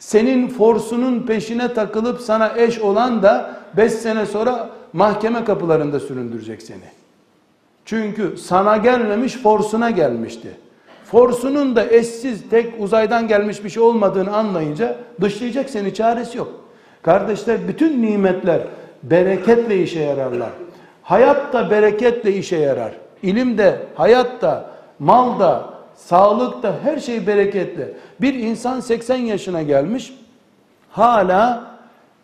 [0.00, 6.84] Senin forsunun peşine takılıp sana eş olan da 5 sene sonra mahkeme kapılarında süründürecek seni.
[7.84, 10.48] Çünkü sana gelmemiş forsuna gelmişti.
[11.04, 16.52] Forsunun da eşsiz tek uzaydan gelmiş bir şey olmadığını anlayınca dışlayacak seni çaresi yok.
[17.02, 18.60] Kardeşler bütün nimetler
[19.02, 20.50] bereketle işe yararlar.
[21.02, 22.92] Hayat da bereketle işe yarar.
[23.22, 25.74] İlim de, hayat da, mal da,
[26.06, 27.92] sağlık da her şey bereketle.
[28.20, 30.14] Bir insan 80 yaşına gelmiş
[30.90, 31.70] hala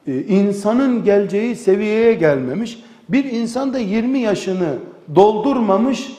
[0.07, 2.83] e, insanın geleceği seviyeye gelmemiş.
[3.09, 4.75] Bir insan da 20 yaşını
[5.15, 6.13] doldurmamış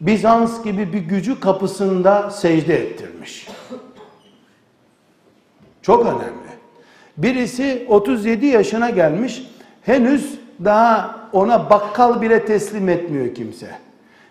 [0.00, 3.48] Bizans gibi bir gücü kapısında secde ettirmiş.
[5.82, 6.46] Çok önemli.
[7.16, 9.42] Birisi 37 yaşına gelmiş
[9.82, 13.66] henüz daha ona bakkal bile teslim etmiyor kimse.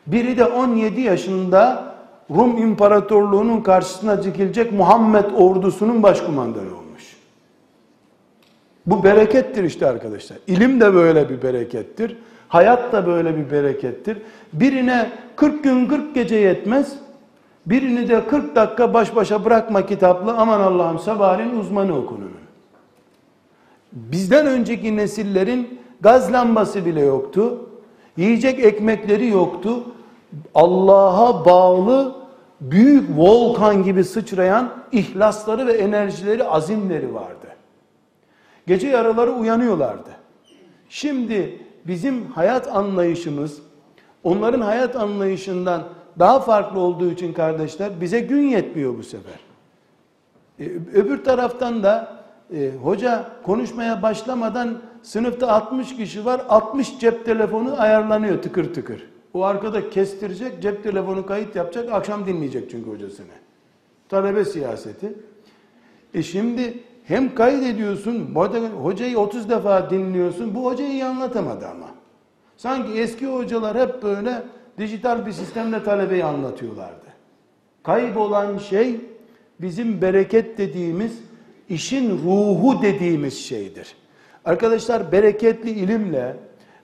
[0.07, 1.94] Biri de 17 yaşında
[2.31, 7.17] Rum İmparatorluğu'nun karşısına dikilecek Muhammed ordusunun başkumandanı olmuş.
[8.85, 10.37] Bu berekettir işte arkadaşlar.
[10.47, 12.17] İlim de böyle bir berekettir.
[12.47, 14.17] Hayat da böyle bir berekettir.
[14.53, 16.95] Birine 40 gün 40 gece yetmez.
[17.65, 22.31] Birini de 40 dakika baş başa bırakma kitaplı aman Allah'ım sabahleyin uzmanı okunun.
[23.91, 27.69] Bizden önceki nesillerin gaz lambası bile yoktu.
[28.17, 29.83] Yiyecek ekmekleri yoktu.
[30.55, 32.15] Allah'a bağlı
[32.61, 37.47] büyük volkan gibi sıçrayan ihlasları ve enerjileri, azimleri vardı.
[38.67, 40.09] Gece yaraları uyanıyorlardı.
[40.89, 43.61] Şimdi bizim hayat anlayışımız
[44.23, 45.83] onların hayat anlayışından
[46.19, 49.39] daha farklı olduğu için kardeşler bize gün yetmiyor bu sefer.
[50.59, 52.15] Ee, öbür taraftan da
[52.53, 59.14] e, hoca konuşmaya başlamadan sınıfta 60 kişi var 60 cep telefonu ayarlanıyor tıkır tıkır.
[59.35, 63.27] O arkada kestirecek cep telefonu kayıt yapacak akşam dinleyecek çünkü hocasını.
[64.09, 65.13] Talebe siyaseti.
[66.13, 68.35] E şimdi hem kaydediyorsun,
[68.83, 70.55] hocayı 30 defa dinliyorsun.
[70.55, 71.87] Bu hocayı iyi anlatamadı ama.
[72.57, 74.43] Sanki eski hocalar hep böyle
[74.77, 77.05] dijital bir sistemle talebeyi anlatıyorlardı.
[77.83, 79.01] Kaybolan şey
[79.61, 81.19] bizim bereket dediğimiz
[81.69, 83.95] işin ruhu dediğimiz şeydir.
[84.45, 86.35] Arkadaşlar bereketli ilimle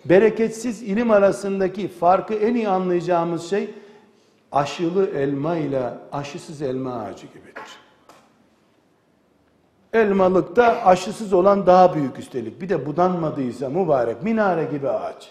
[0.06, 3.70] bereketsiz ilim arasındaki farkı en iyi anlayacağımız şey
[4.52, 7.82] aşılı elma ile aşısız elma ağacı gibidir.
[9.94, 12.62] Elmalıkta aşısız olan daha büyük üstelik.
[12.62, 15.30] Bir de budanmadıysa mübarek minare gibi ağaç.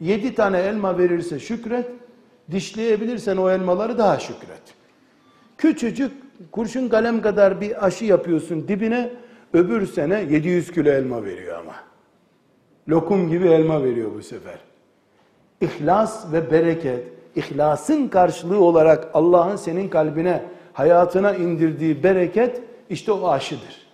[0.00, 1.86] Yedi tane elma verirse şükret,
[2.50, 4.62] dişleyebilirsen o elmaları daha şükret.
[5.58, 6.12] Küçücük
[6.52, 9.10] kurşun kalem kadar bir aşı yapıyorsun dibine,
[9.52, 11.87] öbür sene 700 kilo elma veriyor ama.
[12.88, 14.58] Lokum gibi elma veriyor bu sefer.
[15.60, 17.04] İhlas ve bereket,
[17.36, 23.88] ihlasın karşılığı olarak Allah'ın senin kalbine, hayatına indirdiği bereket, işte o aşıdır.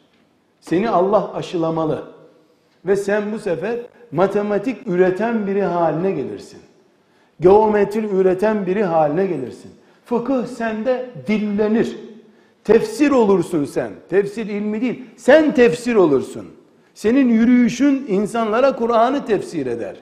[0.61, 2.05] Seni Allah aşılamalı.
[2.87, 3.77] Ve sen bu sefer
[4.13, 6.61] matematik üreten biri haline gelirsin.
[7.41, 9.71] Geometri üreten biri haline gelirsin.
[10.05, 11.99] Fıkıh sende dillenir.
[12.65, 13.91] Tefsir olursun sen.
[14.11, 15.05] Tefsir ilmi değil.
[15.17, 16.47] Sen tefsir olursun.
[16.95, 19.97] Senin yürüyüşün insanlara Kur'an'ı tefsir eder.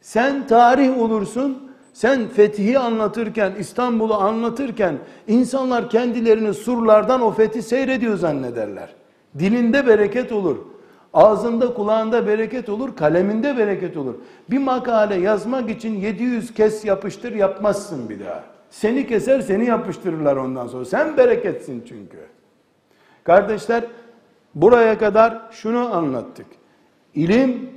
[0.00, 1.70] Sen tarih olursun.
[1.92, 8.94] Sen fethi anlatırken, İstanbul'u anlatırken insanlar kendilerini surlardan o fethi seyrediyor zannederler.
[9.38, 10.56] Dilinde bereket olur.
[11.14, 14.14] Ağzında kulağında bereket olur, kaleminde bereket olur.
[14.50, 18.44] Bir makale yazmak için 700 kez yapıştır yapmazsın bir daha.
[18.70, 20.84] Seni keser seni yapıştırırlar ondan sonra.
[20.84, 22.18] Sen bereketsin çünkü.
[23.24, 23.84] Kardeşler
[24.54, 26.46] buraya kadar şunu anlattık.
[27.14, 27.70] İlim,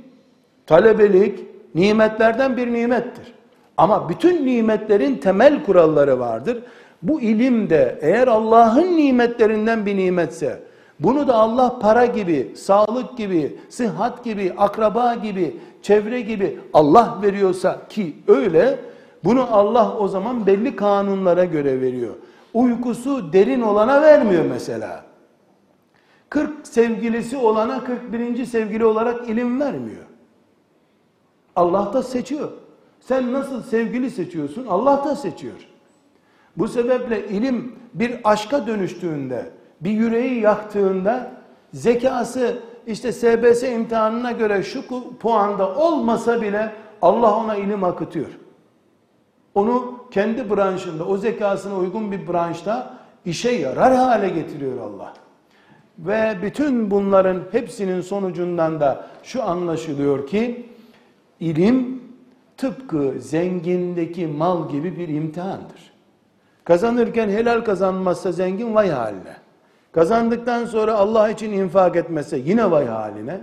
[0.66, 1.40] talebelik
[1.74, 3.34] nimetlerden bir nimettir.
[3.76, 6.62] Ama bütün nimetlerin temel kuralları vardır.
[7.02, 10.62] Bu ilim de eğer Allah'ın nimetlerinden bir nimetse,
[11.00, 17.80] bunu da Allah para gibi, sağlık gibi, sıhhat gibi, akraba gibi, çevre gibi Allah veriyorsa
[17.88, 18.78] ki öyle,
[19.24, 22.14] bunu Allah o zaman belli kanunlara göre veriyor.
[22.54, 25.04] Uykusu derin olana vermiyor mesela.
[26.28, 28.44] 40 sevgilisi olana 41.
[28.44, 30.04] sevgili olarak ilim vermiyor.
[31.56, 32.50] Allah da seçiyor.
[33.00, 34.66] Sen nasıl sevgili seçiyorsun?
[34.66, 35.68] Allah da seçiyor.
[36.56, 41.30] Bu sebeple ilim bir aşka dönüştüğünde, bir yüreği yaktığında
[41.72, 44.82] zekası işte SBS imtihanına göre şu
[45.20, 48.38] puanda olmasa bile Allah ona ilim akıtıyor.
[49.54, 55.14] Onu kendi branşında, o zekasına uygun bir branşta işe yarar hale getiriyor Allah.
[55.98, 60.66] Ve bütün bunların hepsinin sonucundan da şu anlaşılıyor ki
[61.40, 62.02] ilim
[62.56, 65.92] tıpkı zengindeki mal gibi bir imtihandır.
[66.64, 69.36] Kazanırken helal kazanmazsa zengin vay haline.
[69.92, 73.40] Kazandıktan sonra Allah için infak etmezse yine vay haline.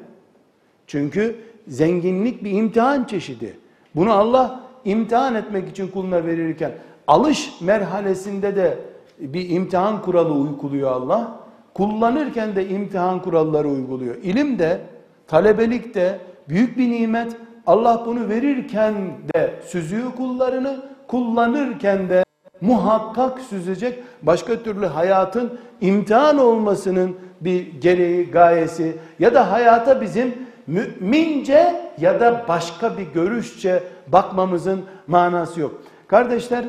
[0.87, 1.35] Çünkü
[1.67, 3.57] zenginlik bir imtihan çeşidi.
[3.95, 6.71] Bunu Allah imtihan etmek için kuluna verirken
[7.07, 8.77] alış merhalesinde de
[9.19, 11.40] bir imtihan kuralı uyguluyor Allah.
[11.73, 14.15] Kullanırken de imtihan kuralları uyguluyor.
[14.15, 14.81] İlim de,
[15.27, 17.35] talebelik de büyük bir nimet.
[17.67, 18.93] Allah bunu verirken
[19.35, 22.23] de süzüyor kullarını, kullanırken de
[22.61, 24.03] muhakkak süzecek.
[24.21, 30.33] Başka türlü hayatın imtihan olmasının bir gereği, gayesi ya da hayata bizim
[30.67, 35.81] mümince ya da başka bir görüşçe bakmamızın manası yok.
[36.07, 36.65] Kardeşler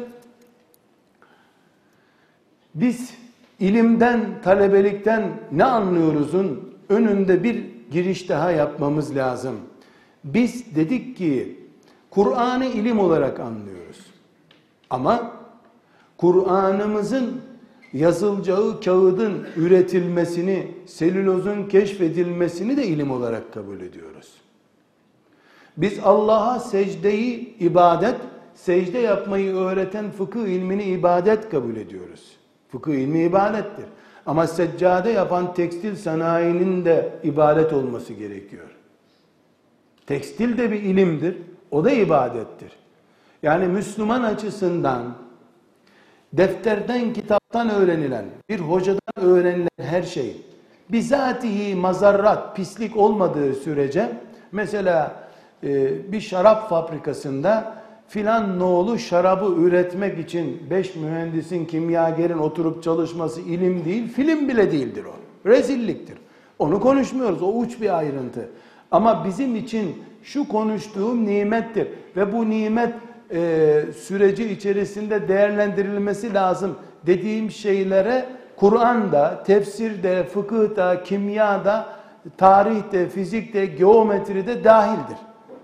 [2.75, 3.22] biz
[3.63, 5.23] ilimden, talebelikten
[5.53, 9.55] ne anlıyoruzun önünde bir giriş daha yapmamız lazım.
[10.25, 11.59] Biz dedik ki
[12.11, 14.07] Kur'an'ı ilim olarak anlıyoruz.
[14.91, 15.33] Ama
[16.17, 17.41] Kur'an'ımızın
[17.93, 24.33] yazılacağı kağıdın üretilmesini, selülozun keşfedilmesini de ilim olarak kabul ediyoruz.
[25.77, 28.17] Biz Allah'a secdeyi ibadet,
[28.55, 32.42] secde yapmayı öğreten fıkıh ilmini ibadet kabul ediyoruz.
[32.73, 33.85] Fıkıh ilmi ibadettir.
[34.27, 38.69] Ama seccade yapan tekstil sanayinin de ibadet olması gerekiyor.
[40.07, 41.37] Tekstil de bir ilimdir.
[41.71, 42.73] O da ibadettir.
[43.43, 45.15] Yani Müslüman açısından
[46.33, 50.37] defterden, kitaptan öğrenilen, bir hocadan öğrenilen her şey
[50.89, 54.11] bizatihi mazarrat, pislik olmadığı sürece
[54.53, 55.15] mesela
[55.63, 57.82] e, bir şarap fabrikasında
[58.13, 65.05] filan noğlu şarabı üretmek için beş mühendisin, kimyagerin oturup çalışması ilim değil, film bile değildir
[65.05, 65.15] o.
[65.49, 66.19] Rezilliktir.
[66.59, 67.43] Onu konuşmuyoruz.
[67.43, 68.49] O uç bir ayrıntı.
[68.91, 71.89] Ama bizim için şu konuştuğum nimettir.
[72.17, 72.95] Ve bu nimet
[73.31, 81.87] e, süreci içerisinde değerlendirilmesi lazım dediğim şeylere Kur'an'da, tefsirde, fıkıhta, kimyada,
[82.37, 85.17] tarihte, fizikte, geometride dahildir.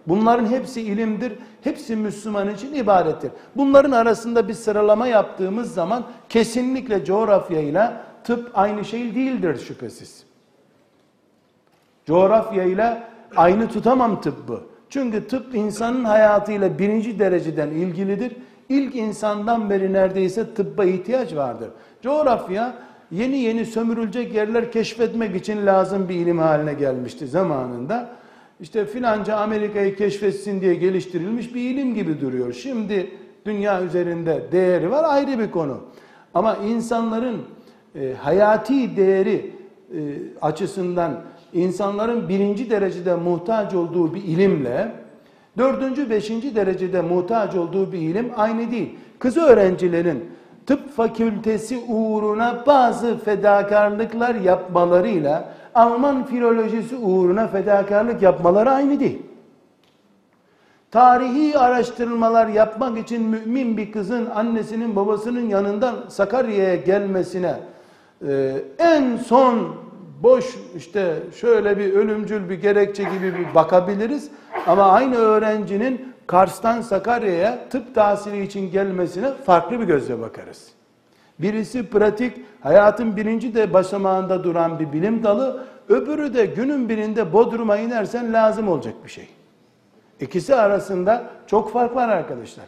[0.06, 1.32] Bunların hepsi ilimdir.
[1.64, 3.30] Hepsi Müslüman için ibadettir.
[3.56, 10.24] Bunların arasında bir sıralama yaptığımız zaman kesinlikle coğrafyayla tıp aynı şey değildir şüphesiz.
[12.06, 14.62] Coğrafyayla aynı tutamam tıbbı.
[14.90, 18.36] Çünkü tıp insanın hayatıyla birinci dereceden ilgilidir.
[18.68, 21.70] İlk insandan beri neredeyse tıbba ihtiyaç vardır.
[22.02, 22.74] Coğrafya
[23.10, 28.08] yeni yeni sömürülecek yerler keşfetmek için lazım bir ilim haline gelmişti zamanında.
[28.60, 32.52] İşte filanca Amerika'yı keşfetsin diye geliştirilmiş bir ilim gibi duruyor.
[32.52, 33.10] Şimdi
[33.46, 35.80] dünya üzerinde değeri var ayrı bir konu.
[36.34, 37.42] Ama insanların
[37.94, 39.52] e, hayati değeri
[39.94, 39.98] e,
[40.42, 41.20] açısından
[41.52, 44.92] insanların birinci derecede muhtaç olduğu bir ilimle
[45.58, 48.94] dördüncü, beşinci derecede muhtaç olduğu bir ilim aynı değil.
[49.18, 50.24] Kız öğrencilerin
[50.66, 59.22] tıp fakültesi uğruna bazı fedakarlıklar yapmalarıyla Alman filolojisi uğruna fedakarlık yapmaları aynı değil.
[60.90, 67.56] Tarihi araştırmalar yapmak için mümin bir kızın annesinin babasının yanından Sakarya'ya gelmesine
[68.28, 69.76] e, en son
[70.22, 70.44] boş
[70.76, 74.30] işte şöyle bir ölümcül bir gerekçe gibi bir bakabiliriz.
[74.66, 80.77] Ama aynı öğrencinin Kars'tan Sakarya'ya tıp tahsili için gelmesine farklı bir gözle bakarız.
[81.38, 87.76] Birisi pratik, hayatın birinci de basamağında duran bir bilim dalı, öbürü de günün birinde Bodrum'a
[87.76, 89.28] inersen lazım olacak bir şey.
[90.20, 92.64] İkisi arasında çok fark var arkadaşlar.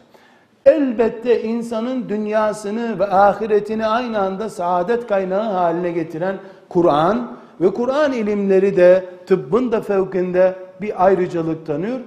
[0.65, 6.37] elbette insanın dünyasını ve ahiretini aynı anda saadet kaynağı haline getiren
[6.69, 11.99] Kur'an ve Kur'an ilimleri de tıbbın da fevkinde bir ayrıcalık tanıyor,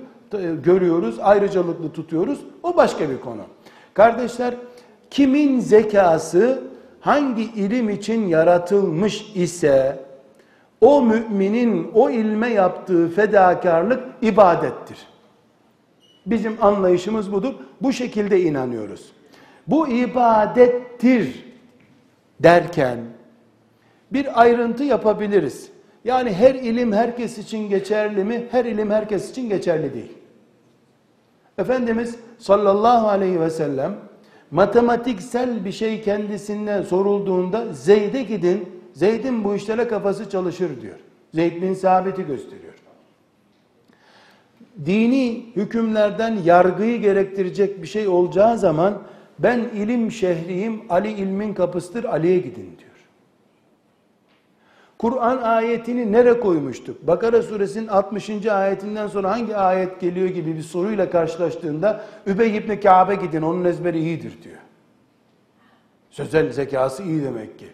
[0.64, 2.40] görüyoruz, ayrıcalıklı tutuyoruz.
[2.62, 3.42] O başka bir konu.
[3.94, 4.54] Kardeşler,
[5.14, 6.62] kimin zekası
[7.00, 9.98] hangi ilim için yaratılmış ise
[10.80, 14.98] o müminin o ilme yaptığı fedakarlık ibadettir.
[16.26, 17.54] Bizim anlayışımız budur.
[17.80, 19.12] Bu şekilde inanıyoruz.
[19.66, 21.44] Bu ibadettir
[22.40, 22.98] derken
[24.12, 25.70] bir ayrıntı yapabiliriz.
[26.04, 28.46] Yani her ilim herkes için geçerli mi?
[28.50, 30.12] Her ilim herkes için geçerli değil.
[31.58, 33.96] Efendimiz sallallahu aleyhi ve sellem
[34.54, 40.96] matematiksel bir şey kendisinden sorulduğunda Zeyd'e gidin, Zeyd'in bu işlere kafası çalışır diyor.
[41.34, 42.72] Zeyd bin Sabit'i gösteriyor.
[44.86, 49.02] Dini hükümlerden yargıyı gerektirecek bir şey olacağı zaman
[49.38, 52.83] ben ilim şehriyim, Ali ilmin kapısıdır, Ali'ye gidin diyor.
[55.04, 57.06] Kur'an ayetini nere koymuştuk?
[57.06, 58.46] Bakara suresinin 60.
[58.46, 63.98] ayetinden sonra hangi ayet geliyor gibi bir soruyla karşılaştığında Übey ibn Ka'be gidin onun ezberi
[63.98, 64.56] iyidir diyor.
[66.10, 67.66] Sözel zekası iyi demek ki.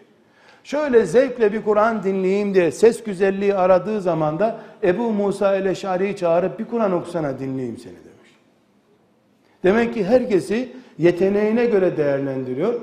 [0.63, 6.15] Şöyle zevkle bir Kur'an dinleyeyim diye ses güzelliği aradığı zaman da Ebu Musa ile Şari'yi
[6.15, 8.31] çağırıp bir Kur'an okusana dinleyeyim seni demiş.
[9.63, 12.73] Demek ki herkesi yeteneğine göre değerlendiriyor.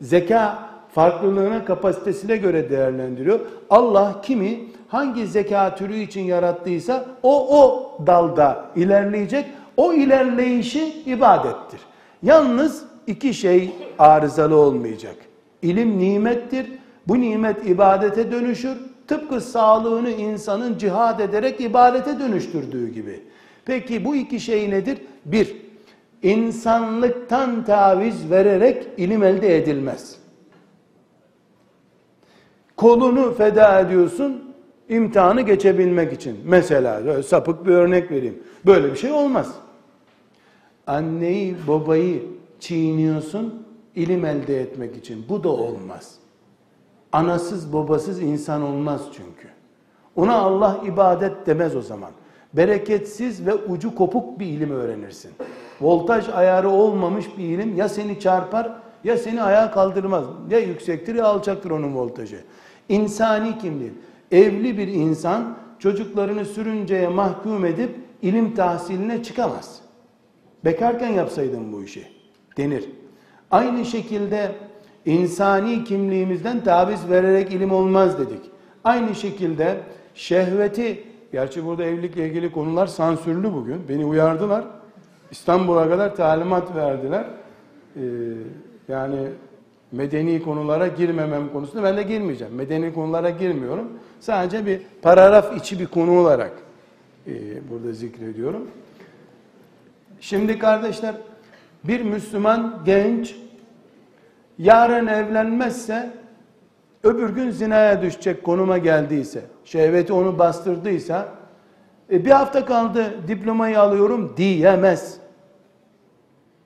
[0.00, 0.63] Zeka
[0.94, 3.40] farklılığına, kapasitesine göre değerlendiriyor.
[3.70, 9.46] Allah kimi hangi zeka türü için yarattıysa o o dalda ilerleyecek.
[9.76, 11.80] O ilerleyişi ibadettir.
[12.22, 15.16] Yalnız iki şey arızalı olmayacak.
[15.62, 16.66] İlim nimettir.
[17.08, 18.76] Bu nimet ibadete dönüşür.
[19.08, 23.20] Tıpkı sağlığını insanın cihad ederek ibadete dönüştürdüğü gibi.
[23.64, 24.98] Peki bu iki şey nedir?
[25.24, 25.56] Bir,
[26.22, 30.23] insanlıktan taviz vererek ilim elde edilmez
[32.76, 34.54] kolunu feda ediyorsun
[34.88, 36.40] imtihanı geçebilmek için.
[36.44, 38.42] Mesela sapık bir örnek vereyim.
[38.66, 39.54] Böyle bir şey olmaz.
[40.86, 42.22] Anneyi babayı
[42.60, 45.24] çiğniyorsun ilim elde etmek için.
[45.28, 46.14] Bu da olmaz.
[47.12, 49.48] Anasız babasız insan olmaz çünkü.
[50.16, 52.10] Ona Allah ibadet demez o zaman.
[52.52, 55.30] Bereketsiz ve ucu kopuk bir ilim öğrenirsin.
[55.80, 58.72] Voltaj ayarı olmamış bir ilim ya seni çarpar
[59.04, 60.24] ya seni ayağa kaldırmaz.
[60.50, 62.38] Ya yüksektir ya alçaktır onun voltajı.
[62.88, 63.92] İnsani kimliği.
[64.32, 67.90] Evli bir insan çocuklarını sürünceye mahkum edip
[68.22, 69.80] ilim tahsiline çıkamaz.
[70.64, 72.06] Bekarken yapsaydın bu işi
[72.56, 72.84] denir.
[73.50, 74.52] Aynı şekilde
[75.06, 78.50] insani kimliğimizden taviz vererek ilim olmaz dedik.
[78.84, 79.80] Aynı şekilde
[80.14, 83.88] şehveti, gerçi burada evlilikle ilgili konular sansürlü bugün.
[83.88, 84.64] Beni uyardılar.
[85.30, 87.24] İstanbul'a kadar talimat verdiler.
[87.96, 88.00] Ee,
[88.88, 89.18] yani
[89.96, 92.54] medeni konulara girmemem konusunda ben de girmeyeceğim.
[92.54, 93.88] Medeni konulara girmiyorum.
[94.20, 96.52] Sadece bir paragraf içi bir konu olarak
[97.26, 97.32] e,
[97.70, 98.68] burada zikrediyorum.
[100.20, 101.14] Şimdi kardeşler
[101.84, 103.36] bir Müslüman genç
[104.58, 106.10] yarın evlenmezse
[107.02, 111.28] öbür gün zinaya düşecek konuma geldiyse, şehveti onu bastırdıysa
[112.12, 115.16] e, bir hafta kaldı diplomayı alıyorum diyemez.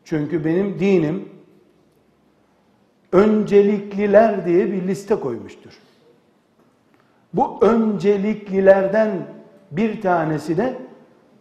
[0.05, 1.38] Çünkü benim dinim
[3.13, 5.73] öncelikliler diye bir liste koymuştur.
[7.35, 9.27] Bu önceliklilerden
[9.71, 10.79] bir tanesi de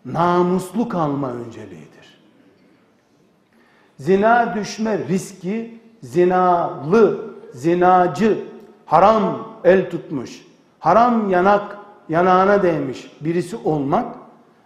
[0.06, 2.20] namuslu kalma önceliğidir.
[3.98, 8.38] Zina düşme riski zinalı, zinacı,
[8.86, 10.46] haram el tutmuş,
[10.80, 11.78] haram yanak
[12.10, 14.16] yanağına değmiş birisi olmak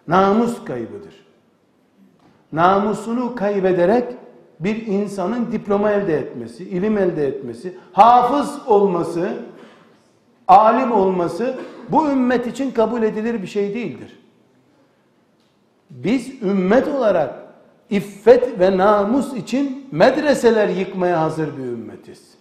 [0.08, 1.26] namus kaybıdır.
[2.52, 4.18] Namusunu kaybederek
[4.64, 9.34] bir insanın diploma elde etmesi, ilim elde etmesi, hafız olması,
[10.48, 11.56] alim olması
[11.90, 14.20] bu ümmet için kabul edilir bir şey değildir.
[15.90, 17.36] Biz ümmet olarak
[17.90, 22.32] iffet ve namus için medreseler yıkmaya hazır bir ümmetiz.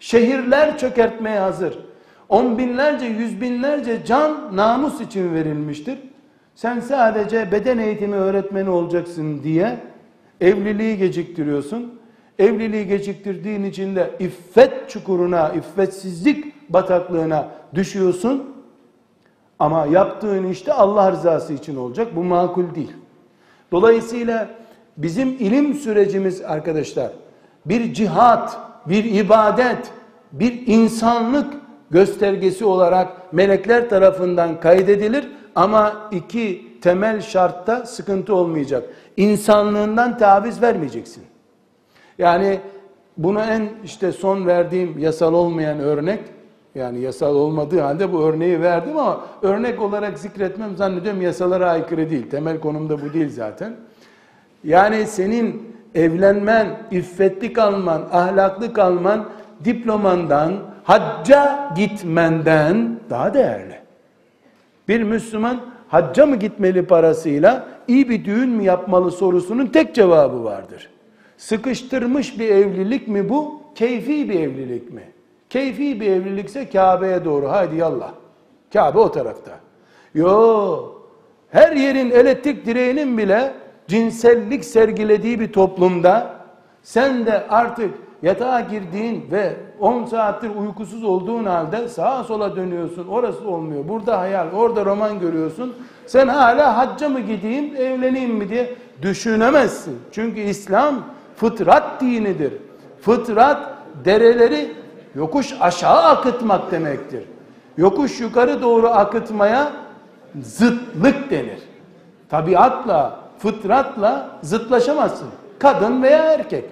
[0.00, 1.78] Şehirler çökertmeye hazır.
[2.28, 5.98] On binlerce, yüz binlerce can namus için verilmiştir.
[6.54, 9.78] Sen sadece beden eğitimi öğretmeni olacaksın diye
[10.42, 12.00] Evliliği geciktiriyorsun.
[12.38, 18.44] Evliliği geciktirdiğin için de iffet çukuruna, iffetsizlik bataklığına düşüyorsun.
[19.58, 22.16] Ama yaptığın işte Allah rızası için olacak.
[22.16, 22.92] Bu makul değil.
[23.72, 24.48] Dolayısıyla
[24.96, 27.10] bizim ilim sürecimiz arkadaşlar
[27.66, 29.90] bir cihat, bir ibadet,
[30.32, 31.54] bir insanlık
[31.90, 38.84] göstergesi olarak melekler tarafından kaydedilir ama iki temel şartta sıkıntı olmayacak.
[39.16, 41.24] İnsanlığından taviz vermeyeceksin.
[42.18, 42.60] Yani
[43.16, 46.20] buna en işte son verdiğim yasal olmayan örnek
[46.74, 52.30] yani yasal olmadığı halde bu örneği verdim ama örnek olarak zikretmem zannediyorum yasalara aykırı değil.
[52.30, 53.74] Temel konumda bu değil zaten.
[54.64, 59.28] Yani senin evlenmen, iffetli kalman, ahlaklı kalman
[59.64, 60.52] diplomandan,
[60.84, 63.78] hacca gitmenden daha değerli.
[64.88, 65.60] Bir Müslüman
[65.92, 70.90] hacca mı gitmeli parasıyla iyi bir düğün mü yapmalı sorusunun tek cevabı vardır.
[71.36, 73.60] Sıkıştırmış bir evlilik mi bu?
[73.74, 75.02] Keyfi bir evlilik mi?
[75.50, 78.12] Keyfi bir evlilikse Kabe'ye doğru haydi yallah.
[78.72, 79.50] Kabe o tarafta.
[80.14, 80.78] Yo
[81.50, 83.52] her yerin elektrik direğinin bile
[83.88, 86.34] cinsellik sergilediği bir toplumda
[86.82, 87.90] sen de artık
[88.22, 89.52] yatağa girdiğin ve
[89.82, 93.06] 10 saattir uykusuz olduğun halde sağa sola dönüyorsun.
[93.08, 93.88] Orası olmuyor.
[93.88, 95.74] Burada hayal, orada roman görüyorsun.
[96.06, 99.98] Sen hala hacca mı gideyim, evleneyim mi diye düşünemezsin.
[100.12, 100.94] Çünkü İslam
[101.36, 102.52] fıtrat dinidir.
[103.00, 103.72] Fıtrat
[104.04, 104.72] dereleri
[105.14, 107.24] yokuş aşağı akıtmak demektir.
[107.76, 109.72] Yokuş yukarı doğru akıtmaya
[110.42, 111.58] zıtlık denir.
[112.28, 115.28] Tabiatla, fıtratla zıtlaşamazsın.
[115.58, 116.64] Kadın veya erkek.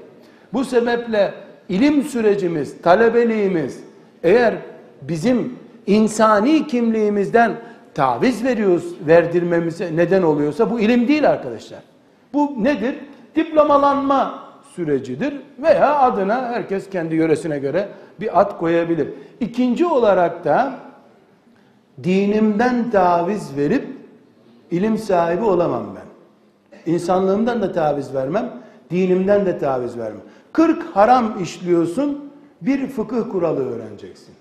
[0.53, 1.35] Bu sebeple
[1.71, 3.81] ilim sürecimiz, talebeliğimiz
[4.23, 4.55] eğer
[5.03, 7.53] bizim insani kimliğimizden
[7.95, 11.81] taviz veriyoruz, verdirmemize neden oluyorsa bu ilim değil arkadaşlar.
[12.33, 12.95] Bu nedir?
[13.37, 17.89] Diplomalanma sürecidir veya adına herkes kendi yöresine göre
[18.21, 19.09] bir ad koyabilir.
[19.41, 20.75] İkinci olarak da
[22.03, 23.87] dinimden taviz verip
[24.71, 26.11] ilim sahibi olamam ben.
[26.93, 28.51] İnsanlığımdan da taviz vermem,
[28.91, 30.23] dinimden de taviz vermem.
[30.53, 32.31] 40 haram işliyorsun,
[32.61, 34.35] bir fıkıh kuralı öğreneceksin.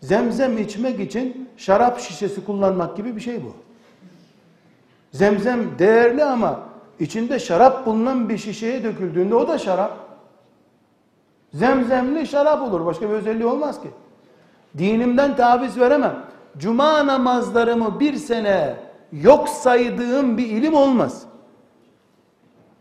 [0.00, 3.52] Zemzem içmek için şarap şişesi kullanmak gibi bir şey bu.
[5.12, 6.60] Zemzem değerli ama
[7.00, 9.98] içinde şarap bulunan bir şişeye döküldüğünde o da şarap.
[11.52, 12.86] Zemzemli şarap olur.
[12.86, 13.88] Başka bir özelliği olmaz ki.
[14.78, 16.16] Dinimden taviz veremem.
[16.58, 18.76] Cuma namazlarımı bir sene
[19.12, 21.22] yok saydığım bir ilim olmaz.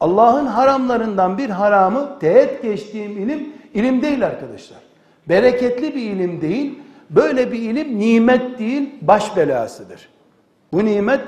[0.03, 4.77] Allah'ın haramlarından bir haramı teğet geçtiğim ilim, ilim değil arkadaşlar.
[5.29, 6.79] Bereketli bir ilim değil,
[7.09, 10.09] böyle bir ilim nimet değil, baş belasıdır.
[10.73, 11.19] Bu nimet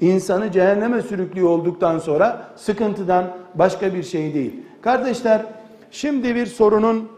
[0.00, 4.52] insanı cehenneme sürüklüyor olduktan sonra sıkıntıdan başka bir şey değil.
[4.82, 5.42] Kardeşler,
[5.90, 7.08] şimdi bir sorunun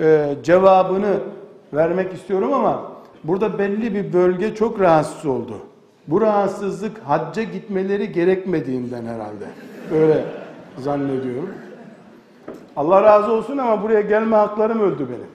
[0.00, 1.14] e, cevabını
[1.72, 2.92] vermek istiyorum ama
[3.24, 5.58] burada belli bir bölge çok rahatsız oldu.
[6.06, 9.44] Bu rahatsızlık hacca gitmeleri gerekmediğinden herhalde.
[9.90, 10.24] Böyle
[10.78, 11.54] zannediyorum.
[12.76, 15.30] Allah razı olsun ama buraya gelme haklarım öldü benim.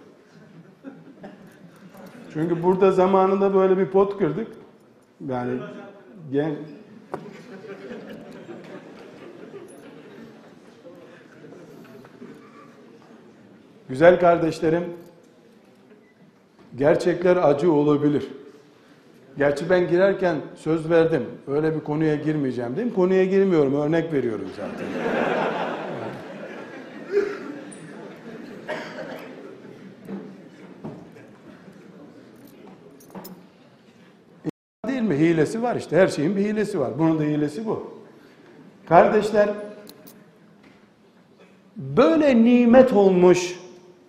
[2.34, 4.48] Çünkü burada zamanında böyle bir pot kırdık.
[5.28, 5.60] Yani
[6.32, 6.56] gen
[13.89, 14.84] Güzel kardeşlerim,
[16.78, 18.28] gerçekler acı olabilir.
[19.38, 21.24] Gerçi ben girerken söz verdim.
[21.48, 22.94] Öyle bir konuya girmeyeceğim değil mi?
[22.94, 23.76] Konuya girmiyorum.
[23.82, 24.88] Örnek veriyorum zaten.
[34.88, 35.16] değil mi?
[35.16, 35.98] Hilesi var işte.
[35.98, 37.00] Her şeyin bir hilesi var.
[37.00, 37.94] Bunun da hilesi bu.
[38.90, 39.50] Kardeşler
[41.76, 43.60] böyle nimet olmuş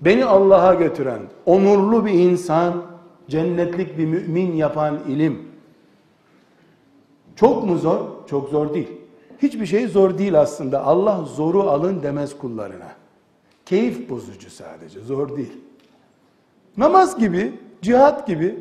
[0.00, 2.93] beni Allah'a götüren onurlu bir insan
[3.28, 5.48] cennetlik bir mümin yapan ilim.
[7.36, 8.00] Çok mu zor?
[8.26, 8.88] Çok zor değil.
[9.42, 10.84] Hiçbir şey zor değil aslında.
[10.84, 12.92] Allah zoru alın demez kullarına.
[13.66, 15.52] Keyif bozucu sadece, zor değil.
[16.76, 17.52] Namaz gibi,
[17.82, 18.58] cihat gibi.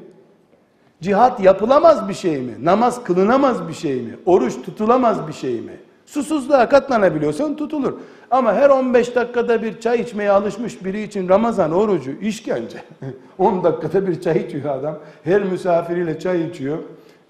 [1.02, 2.54] Cihat yapılamaz bir şey mi?
[2.62, 4.16] Namaz kılınamaz bir şey mi?
[4.26, 5.78] Oruç tutulamaz bir şey mi?
[6.14, 7.94] Susuzluğa katlanabiliyorsan tutulur.
[8.32, 12.78] Ama her 15 dakikada bir çay içmeye alışmış biri için Ramazan orucu işkence.
[13.38, 15.00] 10 dakikada bir çay içiyor adam.
[15.24, 16.78] Her misafiriyle çay içiyor.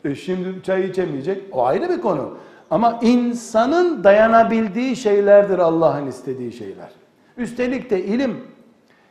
[0.05, 1.43] E şimdi çay içemeyecek.
[1.51, 2.37] O ayrı bir konu.
[2.71, 6.89] Ama insanın dayanabildiği şeylerdir Allah'ın istediği şeyler.
[7.37, 8.37] Üstelik de ilim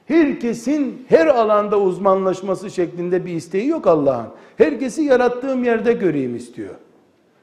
[0.06, 4.28] herkesin her alanda uzmanlaşması şeklinde bir isteği yok Allah'ın.
[4.56, 6.74] Herkesi yarattığım yerde göreyim istiyor.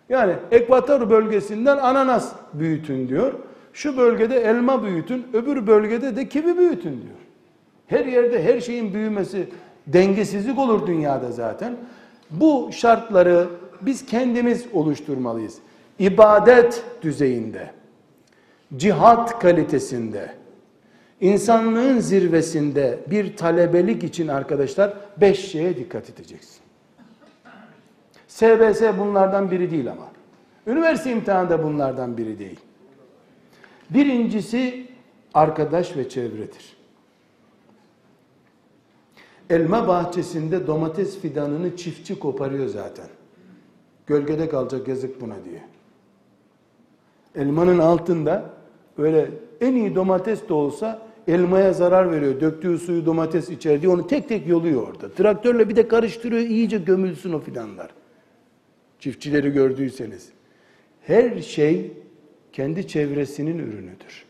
[0.10, 3.34] Yani ekvator bölgesinden ananas büyütün diyor.
[3.74, 7.20] Şu bölgede elma büyütün, öbür bölgede de kivi büyütün diyor.
[7.88, 9.50] Her yerde her şeyin büyümesi
[9.88, 11.76] dengesizlik olur dünyada zaten.
[12.32, 13.48] Bu şartları
[13.82, 15.58] biz kendimiz oluşturmalıyız.
[16.00, 17.72] İbadet düzeyinde,
[18.78, 20.32] cihat kalitesinde,
[21.22, 26.59] insanlığın zirvesinde bir talebelik için arkadaşlar beş şeye dikkat edeceksin.
[28.40, 30.08] SBS bunlardan biri değil ama.
[30.68, 32.60] Üniversite imtihanı da bunlardan biri değil.
[33.90, 34.88] Birincisi
[35.34, 36.78] arkadaş ve çevredir.
[39.50, 43.08] Elma bahçesinde domates fidanını çiftçi koparıyor zaten.
[44.08, 45.64] Gölgede kalacak yazık buna diye.
[47.36, 48.50] Elmanın altında
[48.98, 49.32] öyle
[49.62, 52.42] en iyi domates de olsa elmaya zarar veriyor.
[52.42, 55.10] Döktüğü suyu domates içer diye onu tek tek yoluyor orada.
[55.12, 57.99] Traktörle bir de karıştırıyor iyice gömülsün o fidanlar.
[59.00, 60.30] Çiftçileri gördüyseniz.
[61.02, 61.92] Her şey
[62.54, 64.26] kendi çevresinin ürünüdür.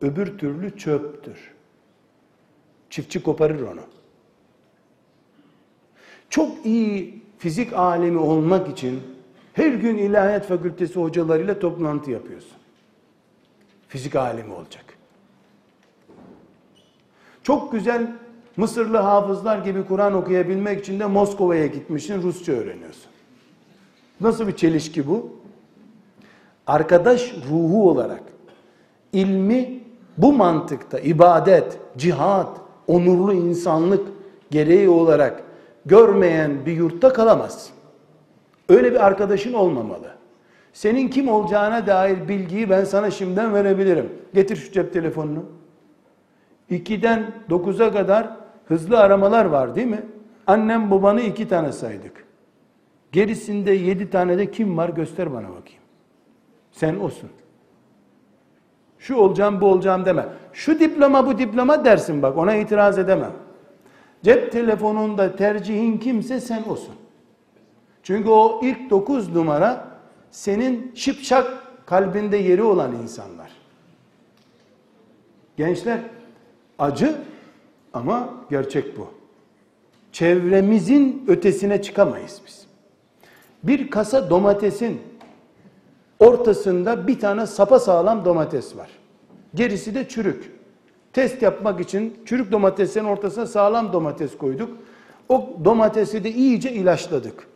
[0.00, 1.54] Öbür türlü çöptür.
[2.90, 3.80] Çiftçi koparır onu.
[6.30, 9.02] Çok iyi fizik alemi olmak için
[9.52, 12.56] her gün ilahiyat fakültesi hocalarıyla toplantı yapıyorsun.
[13.88, 14.84] Fizik alemi olacak.
[17.42, 18.16] Çok güzel
[18.56, 23.10] Mısırlı hafızlar gibi Kur'an okuyabilmek için de Moskova'ya gitmişsin, Rusça öğreniyorsun.
[24.20, 25.30] Nasıl bir çelişki bu?
[26.66, 28.22] Arkadaş ruhu olarak
[29.12, 29.80] ilmi
[30.18, 34.08] bu mantıkta ibadet, cihat, onurlu insanlık
[34.50, 35.42] gereği olarak
[35.86, 37.74] görmeyen bir yurtta kalamazsın.
[38.68, 40.16] Öyle bir arkadaşın olmamalı.
[40.72, 44.12] Senin kim olacağına dair bilgiyi ben sana şimdiden verebilirim.
[44.34, 45.44] Getir şu cep telefonunu.
[46.70, 50.02] 2'den 9'a kadar hızlı aramalar var değil mi?
[50.46, 52.25] Annem babanı iki tane saydık.
[53.12, 55.82] Gerisinde yedi tane de kim var göster bana bakayım.
[56.72, 57.30] Sen olsun.
[58.98, 60.26] Şu olacağım bu olacağım deme.
[60.52, 63.32] Şu diploma bu diploma dersin bak ona itiraz edemem.
[64.22, 66.94] Cep telefonunda tercihin kimse sen olsun.
[68.02, 69.88] Çünkü o ilk dokuz numara
[70.30, 73.50] senin şıpşak kalbinde yeri olan insanlar.
[75.56, 76.00] Gençler
[76.78, 77.14] acı
[77.92, 79.08] ama gerçek bu.
[80.12, 82.65] Çevremizin ötesine çıkamayız biz.
[83.62, 85.00] Bir kasa domatesin
[86.20, 88.88] ortasında bir tane sapa sağlam domates var.
[89.54, 90.52] Gerisi de çürük.
[91.12, 94.70] Test yapmak için çürük domateslerin ortasına sağlam domates koyduk.
[95.28, 97.46] O domatesi de iyice ilaçladık.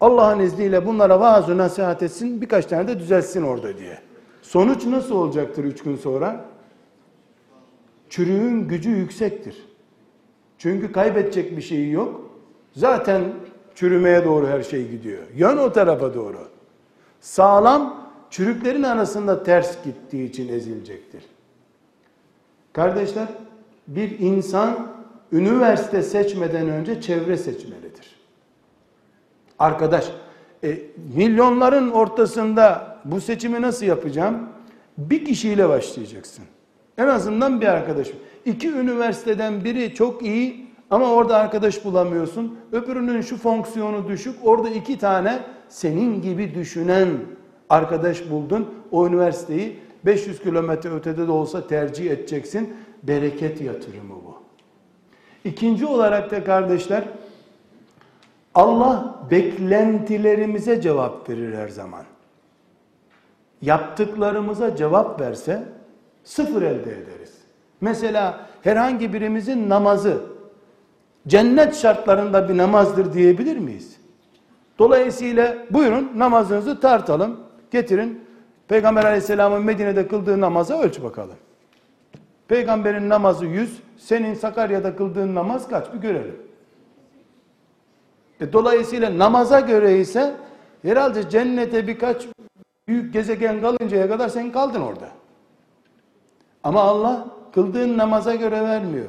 [0.00, 3.98] Allah'ın izniyle bunlara vaaz nasihat etsin, birkaç tane de düzelsin orada diye.
[4.42, 6.44] Sonuç nasıl olacaktır üç gün sonra?
[8.08, 9.68] Çürüğün gücü yüksektir.
[10.58, 12.30] Çünkü kaybedecek bir şeyi yok.
[12.72, 13.22] Zaten
[13.74, 15.22] çürümeye doğru her şey gidiyor.
[15.34, 16.38] Yön o tarafa doğru.
[17.20, 21.24] Sağlam çürüklerin arasında ters gittiği için ezilecektir.
[22.72, 23.28] Kardeşler,
[23.86, 24.88] bir insan
[25.32, 28.16] üniversite seçmeden önce çevre seçmelidir.
[29.58, 30.12] Arkadaş,
[30.64, 30.78] e,
[31.16, 34.48] milyonların ortasında bu seçimi nasıl yapacağım?
[34.98, 36.44] Bir kişiyle başlayacaksın.
[36.98, 38.16] En azından bir arkadaşım.
[38.44, 42.58] İki üniversiteden biri çok iyi ama orada arkadaş bulamıyorsun.
[42.72, 44.36] Öbürünün şu fonksiyonu düşük.
[44.44, 47.08] Orada iki tane senin gibi düşünen
[47.70, 48.74] arkadaş buldun.
[48.90, 52.76] O üniversiteyi 500 kilometre ötede de olsa tercih edeceksin.
[53.02, 54.34] Bereket yatırımı bu.
[55.44, 57.04] İkinci olarak da kardeşler
[58.54, 62.04] Allah beklentilerimize cevap verir her zaman.
[63.62, 65.62] Yaptıklarımıza cevap verse
[66.24, 67.34] sıfır elde ederiz.
[67.80, 70.31] Mesela herhangi birimizin namazı
[71.28, 73.96] cennet şartlarında bir namazdır diyebilir miyiz?
[74.78, 78.24] Dolayısıyla buyurun namazınızı tartalım, getirin.
[78.68, 81.36] Peygamber aleyhisselamın Medine'de kıldığı namaza ölç bakalım.
[82.48, 86.36] Peygamberin namazı 100, senin Sakarya'da kıldığın namaz kaç bir görelim.
[88.40, 90.34] E, dolayısıyla namaza göre ise
[90.82, 92.26] herhalde cennete birkaç
[92.88, 95.08] büyük gezegen kalıncaya kadar sen kaldın orada.
[96.64, 99.06] Ama Allah kıldığın namaza göre vermiyor.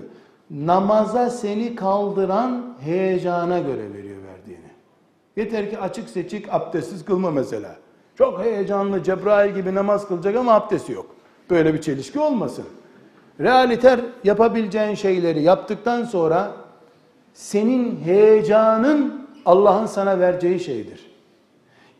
[0.53, 4.71] Namaza seni kaldıran heyecana göre veriyor verdiğini.
[5.35, 7.75] Yeter ki açık seçik abdestsiz kılma mesela.
[8.17, 11.05] Çok heyecanlı Cebrail gibi namaz kılacak ama abdesti yok.
[11.49, 12.65] Böyle bir çelişki olmasın.
[13.39, 16.51] Realiter yapabileceğin şeyleri yaptıktan sonra
[17.33, 21.11] senin heyecanın Allah'ın sana vereceği şeydir.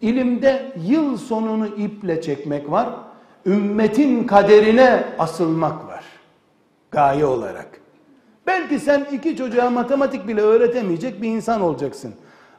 [0.02, 2.90] İlimde yıl sonunu iple çekmek var.
[3.46, 6.04] Ümmetin kaderine asılmak var.
[6.92, 7.83] Gaye olarak.
[8.48, 12.14] Belki sen iki çocuğa matematik bile öğretemeyecek bir insan olacaksın.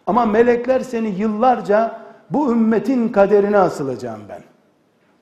[0.07, 4.43] Ama melekler seni yıllarca bu ümmetin kaderine asılacağım ben.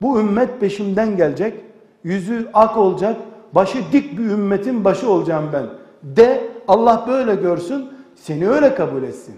[0.01, 1.53] Bu ümmet peşimden gelecek.
[2.03, 3.17] Yüzü ak olacak.
[3.55, 5.65] Başı dik bir ümmetin başı olacağım ben.
[6.03, 7.89] De Allah böyle görsün.
[8.15, 9.35] Seni öyle kabul etsin.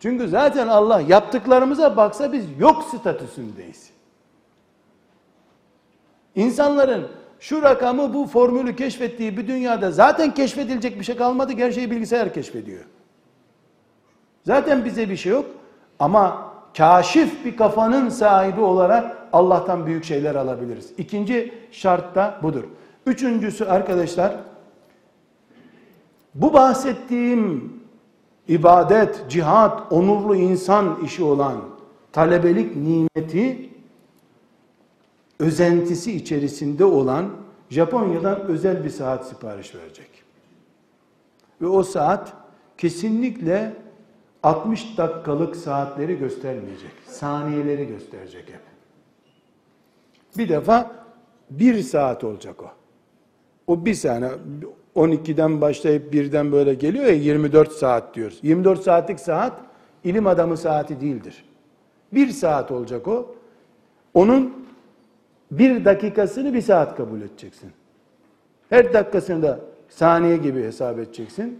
[0.00, 3.90] Çünkü zaten Allah yaptıklarımıza baksa biz yok statüsündeyiz.
[6.34, 7.08] İnsanların
[7.40, 11.52] şu rakamı bu formülü keşfettiği bir dünyada zaten keşfedilecek bir şey kalmadı.
[11.56, 12.84] Her şeyi bilgisayar keşfediyor.
[14.46, 15.46] Zaten bize bir şey yok.
[15.98, 20.92] Ama kaşif bir kafanın sahibi olarak Allah'tan büyük şeyler alabiliriz.
[20.98, 22.64] İkinci şart da budur.
[23.06, 24.32] Üçüncüsü arkadaşlar
[26.34, 27.72] bu bahsettiğim
[28.48, 31.56] ibadet, cihat, onurlu insan işi olan
[32.12, 33.70] talebelik nimeti
[35.38, 37.30] özentisi içerisinde olan
[37.70, 40.10] Japonya'dan özel bir saat sipariş verecek.
[41.62, 42.32] Ve o saat
[42.78, 43.72] kesinlikle
[44.42, 46.90] 60 dakikalık saatleri göstermeyecek.
[47.06, 48.60] Saniyeleri gösterecek hep.
[50.38, 50.90] Bir defa
[51.50, 52.70] bir saat olacak o.
[53.66, 54.30] O bir saniye
[54.96, 58.38] 12'den başlayıp birden böyle geliyor ya 24 saat diyoruz.
[58.42, 59.60] 24 saatlik saat
[60.04, 61.44] ilim adamı saati değildir.
[62.12, 63.34] Bir saat olacak o.
[64.14, 64.67] Onun
[65.50, 67.70] bir dakikasını bir saat kabul edeceksin.
[68.70, 71.58] Her dakikasını da saniye gibi hesap edeceksin.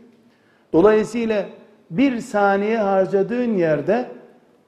[0.72, 1.49] Dolayısıyla
[1.91, 4.11] bir saniye harcadığın yerde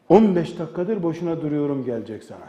[0.09, 2.49] 15 dakikadır boşuna duruyorum gelecek sana.